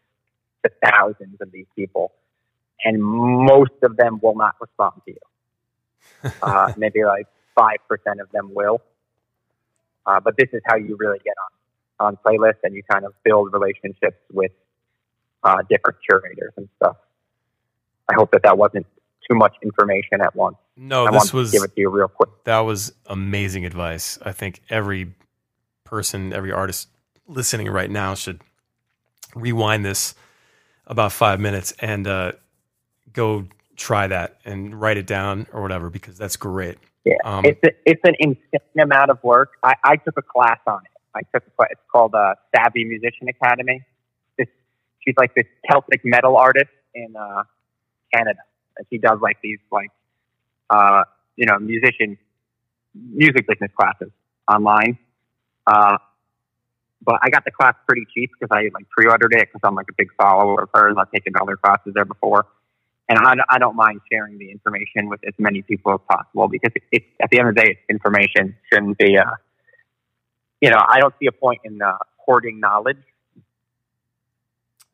[0.64, 2.12] to thousands of these people,
[2.84, 5.18] and most of them will not respond to you.
[6.42, 8.80] Uh, maybe like five percent of them will.
[10.06, 11.34] Uh, but this is how you really get
[12.00, 14.52] on on playlists, and you kind of build relationships with
[15.44, 16.96] uh, different curators and stuff.
[18.08, 18.86] I hope that that wasn't
[19.28, 20.56] too much information at once.
[20.76, 22.30] No, I this was give it to you real quick.
[22.44, 24.18] That was amazing advice.
[24.22, 25.14] I think every
[25.84, 26.88] person, every artist
[27.28, 28.40] listening right now should
[29.34, 30.14] rewind this
[30.86, 32.32] about five minutes and uh,
[33.12, 36.78] go try that and write it down or whatever because that's great.
[37.04, 39.52] Yeah, Um, it's a, it's an insane amount of work.
[39.62, 40.90] I, I took a class on it.
[41.14, 41.62] I took a.
[41.70, 43.82] It's called uh, Savvy Musician Academy.
[45.04, 47.44] She's like this Celtic metal artist in uh,
[48.12, 48.40] Canada,
[48.76, 49.90] and she does like these like
[50.68, 51.04] uh,
[51.36, 52.18] you know musician
[52.94, 54.10] music business classes
[54.48, 54.98] online.
[55.66, 55.98] Uh,
[57.02, 59.86] but I got the class pretty cheap because I like pre-ordered it because I'm like
[59.90, 60.96] a big follower of hers.
[60.98, 62.46] I've taken other classes there before,
[63.08, 66.72] and I, I don't mind sharing the information with as many people as possible because
[66.74, 69.16] it, it, at the end of the day, it's information shouldn't be.
[69.16, 69.24] Uh,
[70.60, 73.02] you know, I don't see a point in uh, hoarding knowledge,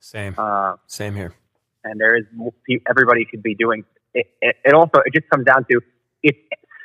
[0.07, 1.35] Same, uh, same here.
[1.83, 2.27] and there is
[2.89, 3.85] everybody should be doing.
[4.15, 5.81] It, it, it also it just comes down to
[6.23, 6.39] it's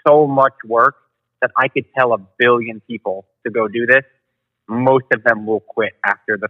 [0.08, 0.96] so much work
[1.40, 4.04] that I could tell a billion people to go do this.
[4.68, 6.48] Most of them will quit after the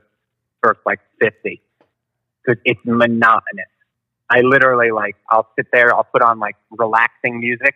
[0.64, 1.62] first like fifty
[2.42, 3.74] because it's monotonous.
[4.30, 7.76] I literally like I'll sit there, I'll put on like relaxing music,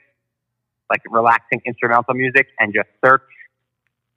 [0.90, 3.28] like relaxing instrumental music, and just search,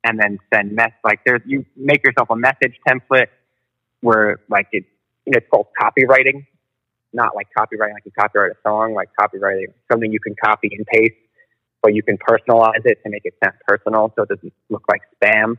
[0.04, 0.92] and then send mess.
[1.02, 3.26] Like there's you make yourself a message template
[4.00, 4.84] where like it
[5.26, 6.46] you know, it's called copywriting,
[7.12, 10.86] not like copywriting like you copyright a song, like copywriting something you can copy and
[10.86, 11.14] paste,
[11.82, 15.02] but you can personalize it to make it sound personal, so it doesn't look like
[15.22, 15.56] spam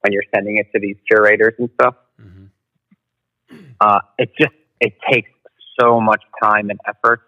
[0.00, 1.94] when you're sending it to these curators and stuff.
[2.18, 2.46] hmm
[3.80, 5.30] Uh, it just it takes
[5.78, 7.20] so much time and effort,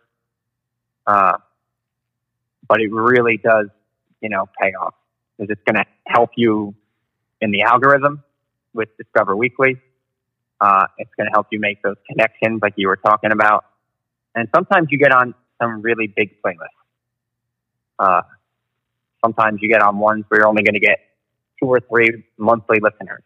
[1.06, 1.36] uh,
[2.66, 3.68] but it really does,
[4.20, 4.94] you know, pay off
[5.36, 6.74] because it's going to help you
[7.40, 8.22] in the algorithm
[8.72, 9.80] with Discover Weekly.
[10.60, 13.64] Uh, it's going to help you make those connections, like you were talking about,
[14.34, 16.78] and sometimes you get on some really big playlists.
[17.98, 18.22] Uh,
[19.24, 20.98] sometimes you get on ones where you're only going to get
[21.60, 23.22] two or three monthly listeners.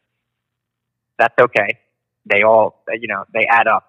[1.19, 1.79] That's okay
[2.27, 3.85] they all, you know, they add up.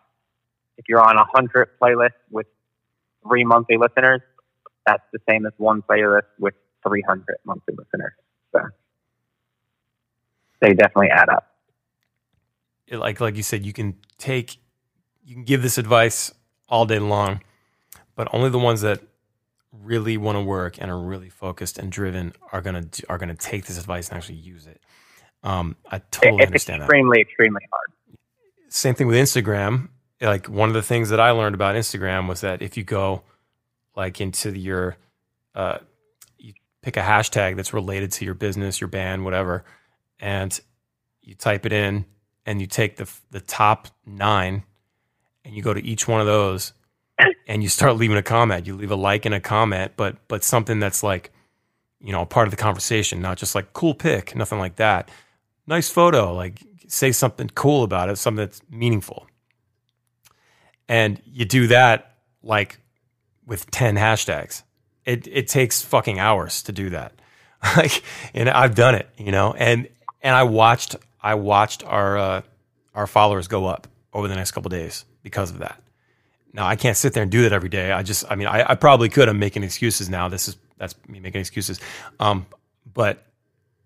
[0.77, 2.47] If you're on a hundred playlists with
[3.27, 4.21] three monthly listeners,
[4.85, 6.55] that's the same as one playlist with
[6.87, 8.13] 300 monthly listeners.
[8.51, 8.59] So
[10.61, 11.52] they definitely add up.
[12.88, 14.57] It- like like you said, you can take,
[15.23, 16.34] you can give this advice
[16.69, 17.41] all day long,
[18.15, 19.01] but only the ones that
[19.71, 23.65] really want to work and are really focused and driven are gonna are gonna take
[23.65, 24.81] this advice and actually use it.
[25.43, 26.86] Um, I totally it's understand that.
[26.86, 27.91] extremely, extremely hard.
[28.69, 29.89] same thing with Instagram.
[30.21, 33.23] Like one of the things that I learned about Instagram was that if you go
[33.95, 34.95] like into your,
[35.53, 35.79] uh,
[36.38, 39.65] you pick a hashtag that's related to your business, your band, whatever,
[40.19, 40.57] and
[41.21, 42.05] you type it in
[42.45, 44.63] and you take the the top nine
[45.45, 46.73] and you go to each one of those
[47.47, 48.67] and you start leaving a comment.
[48.67, 51.31] You leave a like and a comment, but but something that's like,
[52.01, 55.09] you know, a part of the conversation, not just like cool pic, nothing like that.
[55.67, 59.27] Nice photo, like say something cool about it, something that's meaningful.
[60.87, 62.79] And you do that like
[63.45, 64.63] with 10 hashtags.
[65.05, 67.13] It it takes fucking hours to do that.
[67.77, 69.53] Like and I've done it, you know.
[69.53, 69.87] And
[70.21, 72.41] and I watched I watched our uh,
[72.93, 75.82] our followers go up over the next couple days because of that.
[76.51, 77.91] Now I can't sit there and do that every day.
[77.91, 79.30] I just I mean I, I probably could.
[79.30, 80.28] I'm making excuses now.
[80.28, 81.80] This is that's me making excuses.
[82.19, 82.45] Um,
[82.93, 83.26] but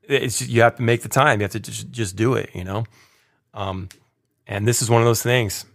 [0.03, 1.39] it's you have to make the time.
[1.39, 2.49] You have to just just do it.
[2.53, 2.85] You know.
[3.53, 3.89] Um,
[4.47, 5.65] and this is one of those things.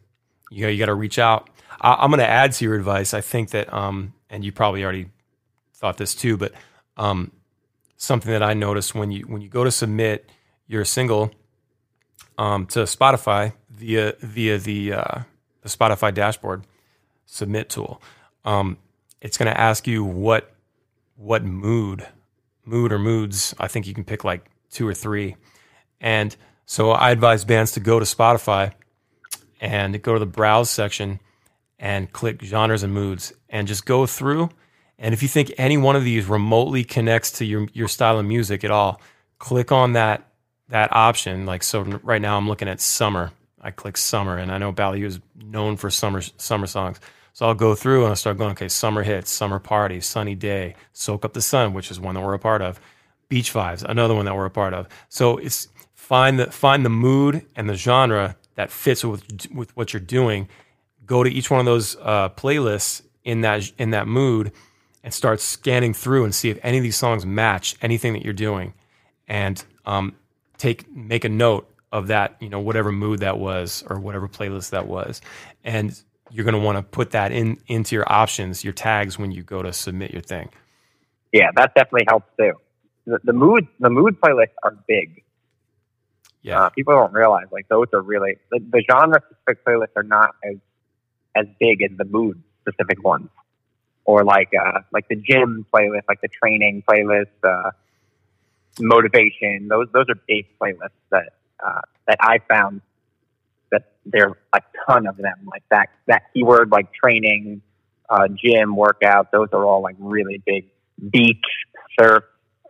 [0.50, 1.50] You know, you got to reach out.
[1.80, 3.12] I, I'm going to add to your advice.
[3.12, 5.08] I think that, um, and you probably already
[5.74, 6.52] thought this too, but
[6.96, 7.32] um,
[7.96, 10.30] something that I noticed when you when you go to submit
[10.66, 11.32] your single
[12.38, 15.18] um, to Spotify via via the uh,
[15.62, 16.64] the Spotify dashboard
[17.26, 18.02] submit tool,
[18.44, 18.76] um,
[19.20, 20.54] it's going to ask you what
[21.16, 22.06] what mood
[22.64, 23.54] mood or moods.
[23.58, 25.36] I think you can pick like two or three,
[26.00, 26.34] and
[26.66, 28.72] so I advise bands to go to Spotify
[29.60, 31.20] and go to the browse section
[31.78, 34.50] and click genres and moods and just go through.
[34.98, 38.26] And if you think any one of these remotely connects to your your style of
[38.26, 39.00] music at all,
[39.38, 40.31] click on that
[40.72, 41.46] that option.
[41.46, 43.30] Like so, right now I'm looking at summer.
[43.60, 46.98] I click summer, and I know Ballyhoo is known for summer summer songs.
[47.34, 48.52] So I'll go through and I'll start going.
[48.52, 52.22] Okay, summer hits, summer party, sunny day, soak up the sun, which is one that
[52.22, 52.80] we're a part of.
[53.28, 54.88] Beach vibes, another one that we're a part of.
[55.08, 59.92] So it's find the find the mood and the genre that fits with with what
[59.92, 60.48] you're doing.
[61.04, 64.52] Go to each one of those uh, playlists in that in that mood
[65.04, 68.32] and start scanning through and see if any of these songs match anything that you're
[68.32, 68.72] doing,
[69.28, 70.14] and um,
[70.62, 72.36] take make a note of that.
[72.40, 75.20] You know, whatever mood that was or whatever playlist that was,
[75.64, 76.00] and
[76.30, 79.42] you're going to want to put that in into your options, your tags when you
[79.42, 80.48] go to submit your thing.
[81.32, 82.52] Yeah, that definitely helps too.
[83.06, 85.22] The, the mood, the mood playlists are big.
[86.42, 90.02] Yeah, Uh, people don't realize like those are really the, the genre specific playlists are
[90.02, 90.56] not as
[91.34, 93.28] as big as the mood specific ones,
[94.04, 97.70] or like uh, like the gym playlist, like the training playlist, uh,
[98.80, 99.68] motivation.
[99.68, 102.80] Those those are big playlists that uh, that I found
[103.70, 105.46] that there's a ton of them.
[105.46, 107.62] Like that that keyword, like training,
[108.08, 109.32] uh, gym, workout.
[109.32, 110.66] Those are all like really big.
[111.10, 111.44] Beach,
[111.98, 112.24] surf,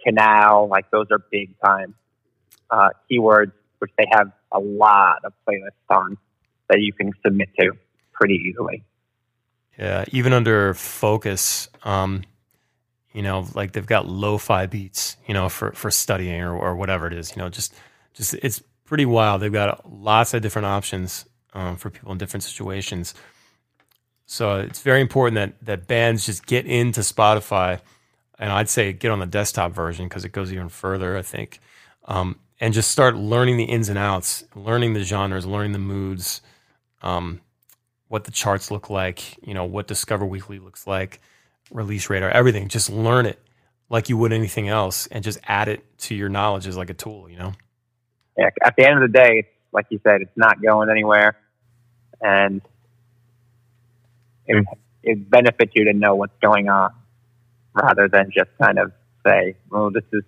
[0.07, 0.68] canal.
[0.68, 1.94] Like those are big time
[2.70, 6.16] uh, keywords, which they have a lot of playlists on
[6.68, 7.72] that you can submit to
[8.12, 8.84] pretty easily.
[9.78, 12.22] Yeah, even under focus, um,
[13.12, 17.06] you know, like they've got lo-fi beats, you know, for for studying or, or whatever
[17.06, 17.34] it is.
[17.34, 17.74] You know, just
[18.14, 19.42] just it's pretty wild.
[19.42, 23.14] They've got lots of different options um, for people in different situations.
[24.26, 27.80] So it's very important that that bands just get into Spotify,
[28.38, 31.16] and I'd say get on the desktop version because it goes even further.
[31.16, 31.60] I think,
[32.06, 36.40] um, and just start learning the ins and outs, learning the genres, learning the moods.
[37.02, 37.40] Um,
[38.12, 41.22] what the charts look like, you know, what Discover Weekly looks like,
[41.72, 42.68] Release Radar, everything.
[42.68, 43.38] Just learn it
[43.88, 46.94] like you would anything else and just add it to your knowledge as like a
[46.94, 47.52] tool, you know?
[48.36, 51.36] Yeah, at the end of the day, like you said, it's not going anywhere.
[52.20, 52.62] And
[54.46, 54.64] it,
[55.02, 56.90] it benefits you to know what's going on
[57.74, 58.92] rather than just kind of
[59.26, 60.22] say, well, this is,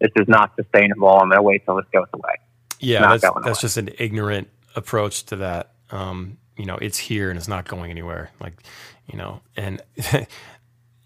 [0.00, 1.08] this is not sustainable.
[1.08, 2.34] I'm going to wait till this goes away.
[2.80, 3.54] Yeah, that's, that's away.
[3.60, 5.72] just an ignorant approach to that.
[5.90, 8.62] Um, you know it's here and it's not going anywhere like
[9.06, 9.80] you know and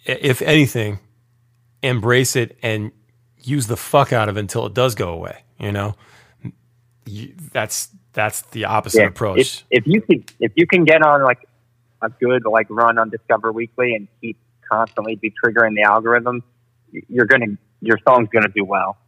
[0.05, 0.99] if anything
[1.83, 2.93] embrace it and
[3.43, 5.95] use the fuck out of it until it does go away you know?
[7.53, 9.65] That's that's the opposite yeah, approach.
[9.71, 11.49] if, if, you can if you can get on like
[12.03, 14.37] a good like run on discover weekly and keep
[14.71, 16.43] constantly be triggering the algorithm
[17.09, 18.99] you're gonna your song's gonna do well.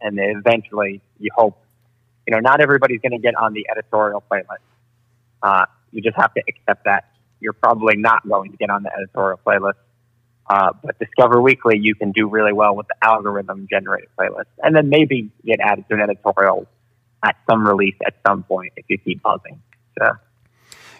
[0.00, 1.58] And eventually you hope
[2.26, 4.58] you know not everybody's gonna get on the editorial playlist.
[5.42, 8.92] Uh, you just have to accept that you're probably not going to get on the
[8.94, 9.74] editorial playlist.
[10.50, 14.74] Uh, but Discover Weekly, you can do really well with the algorithm generated playlist, and
[14.74, 16.66] then maybe get added to an editorial
[17.22, 19.62] at some release at some point if you keep buzzing.
[19.98, 20.10] So.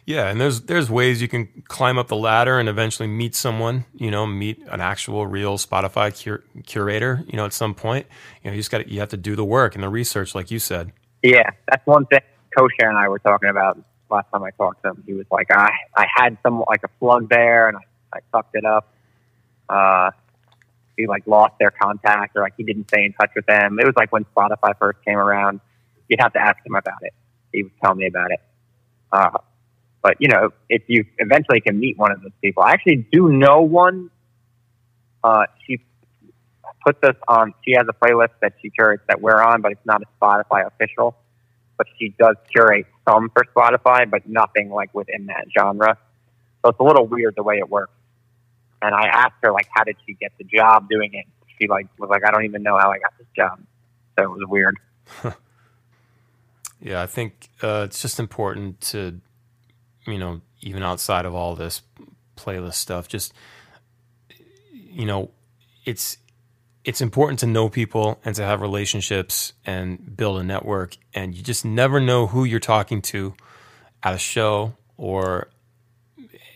[0.07, 3.87] Yeah, and there's there's ways you can climb up the ladder and eventually meet someone.
[3.95, 7.25] You know, meet an actual real Spotify cur- curator.
[7.27, 8.07] You know, at some point,
[8.43, 10.51] you know, you just got you have to do the work and the research, like
[10.51, 10.93] you said.
[11.23, 12.21] Yeah, that's one thing.
[12.57, 13.79] Kosha and I were talking about
[14.11, 16.89] last time I talked to him, he was like, I, I had some, like a
[16.99, 18.93] plug there and I, I fucked it up.
[19.71, 20.11] Uh,
[20.97, 23.79] he like lost their contact or like he didn't stay in touch with them.
[23.79, 25.61] It was like when Spotify first came around,
[26.09, 27.15] you'd have to ask him about it.
[27.53, 28.41] He would tell me about it.
[29.13, 29.39] Uh,
[30.03, 33.29] but you know, if you eventually can meet one of those people, I actually do
[33.29, 34.11] know one.
[35.23, 35.83] Uh, she
[36.85, 37.55] puts us on.
[37.65, 40.67] She has a playlist that she curates that we're on, but it's not a Spotify
[40.67, 41.17] official
[41.81, 45.97] but she does curate some for Spotify, but nothing like within that genre.
[46.63, 47.95] So it's a little weird the way it works.
[48.83, 51.27] And I asked her like, how did she get the job doing it?
[51.59, 53.61] She like was like, I don't even know how I got this job.
[54.19, 54.77] So it was weird.
[56.81, 59.21] yeah, I think uh, it's just important to,
[60.07, 61.83] you know, even outside of all this
[62.37, 63.35] playlist stuff, just
[64.75, 65.31] you know,
[65.85, 66.19] it's
[66.85, 70.97] it's important to know people and to have relationships and build a network.
[71.15, 73.35] And you just never know who you're talking to
[74.03, 75.49] at a show or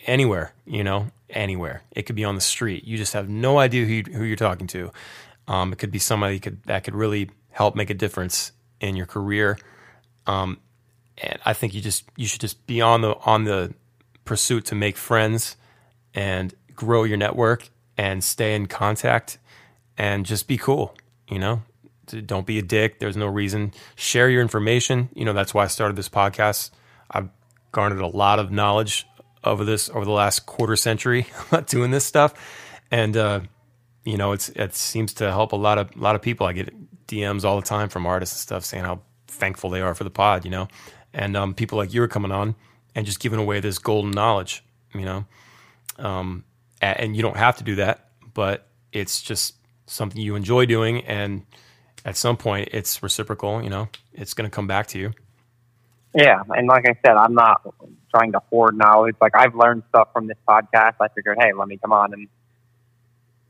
[0.05, 1.83] anywhere, you know, anywhere.
[1.91, 2.85] It could be on the street.
[2.85, 4.91] You just have no idea who, you, who you're talking to.
[5.47, 9.05] Um, it could be somebody could, that could really help make a difference in your
[9.05, 9.57] career.
[10.27, 10.59] Um,
[11.17, 13.73] and I think you just you should just be on the on the
[14.25, 15.55] pursuit to make friends
[16.13, 19.37] and grow your network and stay in contact
[19.97, 20.95] and just be cool,
[21.29, 21.63] you know?
[22.25, 22.99] Don't be a dick.
[22.99, 23.73] There's no reason.
[23.95, 25.09] Share your information.
[25.15, 26.69] You know, that's why I started this podcast.
[27.09, 27.29] I've
[27.71, 29.07] garnered a lot of knowledge
[29.45, 31.27] over this over the last quarter century
[31.67, 32.33] doing this stuff.
[32.91, 33.41] And uh,
[34.03, 36.47] you know, it's it seems to help a lot of a lot of people.
[36.47, 36.73] I get
[37.07, 40.09] DMs all the time from artists and stuff saying how thankful they are for the
[40.09, 40.67] pod, you know.
[41.13, 42.55] And um, people like you are coming on
[42.93, 45.25] and just giving away this golden knowledge, you know.
[45.97, 46.43] Um,
[46.81, 49.55] and you don't have to do that, but it's just
[49.87, 51.45] something you enjoy doing and
[52.05, 55.11] at some point it's reciprocal you know it's going to come back to you
[56.13, 57.61] yeah and like i said i'm not
[58.15, 59.15] trying to hoard knowledge.
[59.19, 60.95] Like i've learned stuff from this podcast.
[61.01, 62.27] I figured hey let me come on and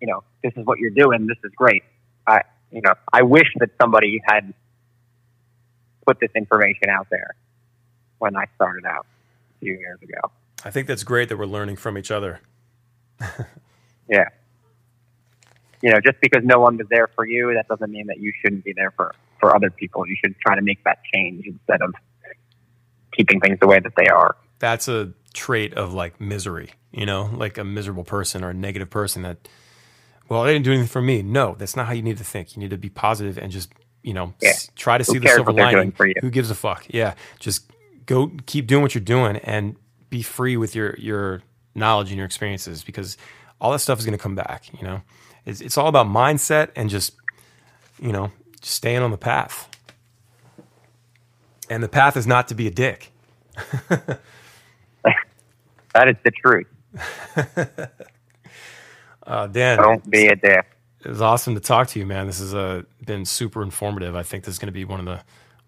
[0.01, 1.28] you know this is what you're doing.
[1.28, 1.84] This is great.
[2.28, 2.41] I
[2.72, 4.53] you know i wish that somebody had
[6.05, 7.36] put this information out there
[8.18, 9.05] when i started out
[9.55, 10.32] a few years ago.
[10.63, 12.41] I think that's great that we're learning from each other.
[14.09, 14.26] Yeah.
[15.82, 18.32] You know, just because no one was there for you, that doesn't mean that you
[18.41, 20.07] shouldn't be there for, for other people.
[20.07, 21.93] You should try to make that change instead of
[23.16, 24.36] keeping things the way that they are.
[24.60, 28.89] That's a trait of like misery, you know, like a miserable person or a negative
[28.89, 29.47] person that,
[30.30, 31.22] well, they didn't do anything for me.
[31.22, 32.56] No, that's not how you need to think.
[32.56, 34.49] You need to be positive and just, you know, Yeah.
[34.51, 36.16] s- try to Who see the silver what they're doing lining.
[36.22, 36.86] Who gives a fuck?
[36.89, 37.16] Yeah.
[37.39, 37.70] Just
[38.06, 39.76] go keep doing what you're doing and
[40.10, 41.41] be free with your, your
[41.76, 43.18] knowledge and your experiences because
[43.60, 45.01] all that stuff is going to come back, you know,
[45.45, 47.14] it's, it's all about mindset and just,
[48.01, 48.32] you know,
[48.62, 49.70] just staying on the path.
[51.70, 53.12] And the path is not to be a dick.
[55.96, 56.68] That is the truth.
[59.28, 60.68] Uh, Dan, Don't be a dick.
[61.04, 62.28] it was awesome to talk to you, man.
[62.28, 64.16] This has uh, been super informative.
[64.16, 65.20] I think this is going to be one of the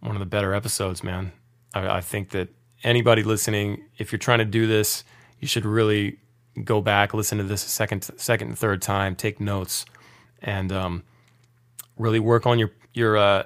[0.01, 1.31] one of the better episodes, man.
[1.73, 2.49] I, I think that
[2.83, 5.03] anybody listening, if you're trying to do this,
[5.39, 6.19] you should really
[6.63, 9.85] go back, listen to this a second, second and third time, take notes,
[10.43, 11.03] and um,
[11.97, 13.43] really work on your your uh,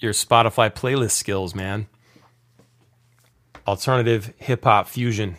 [0.00, 1.86] your Spotify playlist skills, man.
[3.66, 5.38] Alternative hip hop fusion,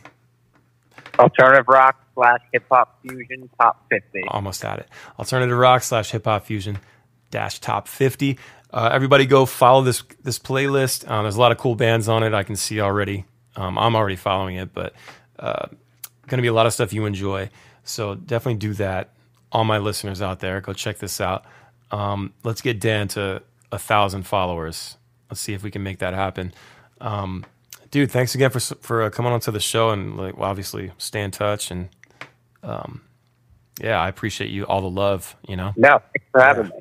[1.20, 4.24] Alternative rock slash hip hop fusion top 50.
[4.30, 4.90] almost at it.
[5.20, 6.80] Alternative rock slash hip hop fusion
[7.32, 8.38] dash top 50.
[8.72, 11.10] Uh, everybody go follow this this playlist.
[11.10, 12.34] Um, there's a lot of cool bands on it.
[12.34, 13.26] I can see already.
[13.56, 14.94] Um, I'm already following it, but
[15.40, 15.68] uh,
[16.28, 17.50] going to be a lot of stuff you enjoy.
[17.84, 19.12] So definitely do that.
[19.52, 21.46] All my listeners out there, go check this out.
[21.92, 23.42] Um, let's get Dan to
[23.72, 24.98] a thousand followers.
[25.30, 26.54] Let's see if we can make that happen.
[27.00, 27.46] Um,
[27.92, 31.22] dude, thanks again for for uh, coming onto the show and like well, obviously stay
[31.22, 31.90] in touch and
[32.64, 33.02] um,
[33.82, 35.36] yeah, I appreciate you all the love.
[35.48, 36.80] You know, No, thanks for having me.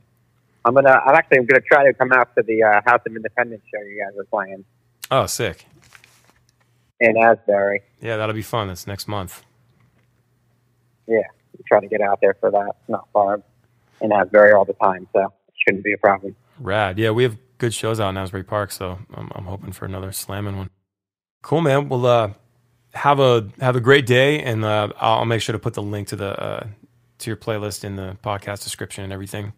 [0.64, 0.90] I'm gonna.
[0.90, 4.02] I'm actually gonna try to come out to the uh, House of Independence show you
[4.02, 4.64] guys are playing
[5.10, 5.66] oh sick.
[7.00, 7.82] in Asbury.
[8.00, 8.68] Yeah, that'll be fun.
[8.68, 9.42] That's next month.
[11.06, 11.20] Yeah,
[11.66, 12.66] try to get out there for that.
[12.68, 13.42] It's not far
[14.00, 16.34] in Asbury all the time, so it shouldn't be a problem.
[16.58, 16.98] Rad.
[16.98, 20.12] Yeah, we have good shows out in Asbury Park, so I'm, I'm hoping for another
[20.12, 20.70] slamming one.
[21.44, 21.90] Cool, man.
[21.90, 22.30] Well, uh,
[22.94, 26.08] have a have a great day, and uh, I'll make sure to put the link
[26.08, 26.66] to the uh,
[27.18, 29.52] to your playlist in the podcast description and everything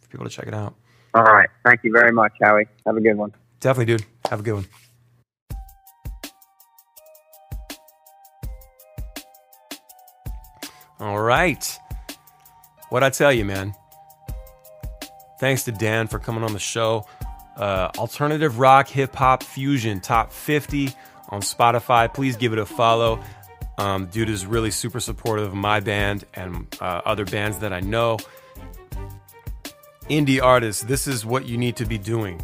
[0.00, 0.74] for people to check it out.
[1.12, 1.50] All right.
[1.62, 2.66] Thank you very much, Howie.
[2.86, 3.34] Have a good one.
[3.60, 4.06] Definitely, dude.
[4.30, 4.66] Have a good one.
[10.98, 11.78] All right.
[12.88, 13.74] What I tell you, man.
[15.38, 17.04] Thanks to Dan for coming on the show.
[17.58, 20.94] Uh, alternative rock, hip hop, fusion, top 50
[21.28, 22.12] on Spotify.
[22.12, 23.20] Please give it a follow.
[23.78, 27.80] Um, dude is really super supportive of my band and uh, other bands that I
[27.80, 28.18] know.
[30.08, 32.42] Indie artists, this is what you need to be doing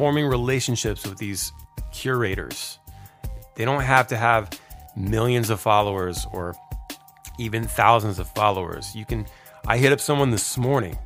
[0.00, 1.52] forming relationships with these
[1.92, 2.78] curators.
[3.54, 4.48] They don't have to have
[4.96, 6.56] millions of followers or
[7.38, 8.96] even thousands of followers.
[8.96, 9.26] You can
[9.66, 10.96] I hit up someone this morning,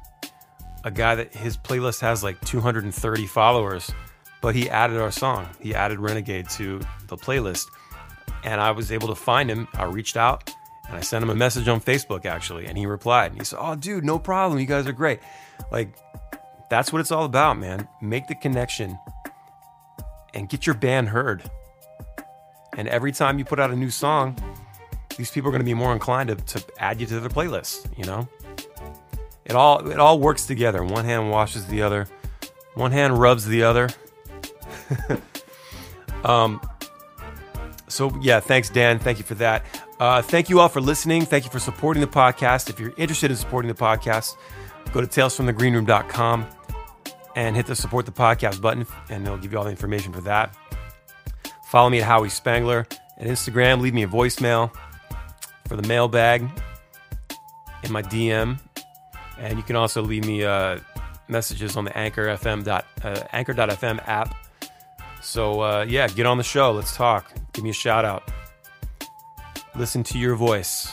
[0.85, 3.91] a guy that his playlist has like 230 followers,
[4.45, 5.49] but he added our song.
[5.59, 7.67] He added Renegade to the playlist.
[8.45, 9.67] And I was able to find him.
[9.73, 10.51] I reached out
[10.87, 13.31] and I sent him a message on Facebook actually, and he replied.
[13.31, 14.61] And he said, "Oh, dude, no problem.
[14.61, 15.21] You guys are great."
[15.73, 15.97] Like
[16.69, 17.89] that's what it's all about, man.
[18.03, 18.99] Make the connection
[20.35, 21.51] and get your band heard.
[22.77, 24.37] And every time you put out a new song,
[25.17, 27.97] these people are going to be more inclined to, to add you to their playlist,
[27.97, 28.29] you know?
[29.47, 30.85] It all it all works together.
[30.85, 32.09] One hand washes the other.
[32.75, 33.89] One hand rubs the other.
[36.25, 36.61] um
[37.89, 38.99] so yeah, thanks Dan.
[38.99, 39.65] Thank you for that.
[40.01, 41.25] Uh, thank you all for listening.
[41.25, 42.69] Thank you for supporting the podcast.
[42.69, 44.37] If you're interested in supporting the podcast,
[44.93, 46.47] go to talesfromthegreenroom.com
[47.37, 50.21] and hit the support the podcast button, and they'll give you all the information for
[50.23, 50.57] that.
[51.67, 52.87] Follow me at Howie Spangler
[53.19, 53.81] at Instagram.
[53.81, 54.73] Leave me a voicemail
[55.67, 56.49] for the mailbag
[57.83, 58.59] in my DM,
[59.39, 60.79] and you can also leave me uh,
[61.29, 64.35] messages on the Anchor FM dot uh, Anchor.fm app.
[65.25, 66.73] So uh, yeah, get on the show.
[66.73, 67.33] Let's talk.
[67.53, 68.31] Give me a shout out.
[69.75, 70.93] Listen to your voice.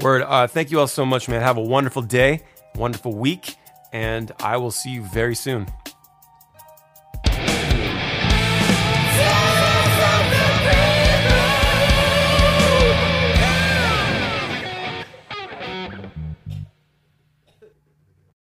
[0.00, 0.22] Word.
[0.22, 1.40] Uh, thank you all so much, man.
[1.40, 2.42] Have a wonderful day,
[2.74, 3.56] wonderful week,
[3.92, 5.66] and I will see you very soon.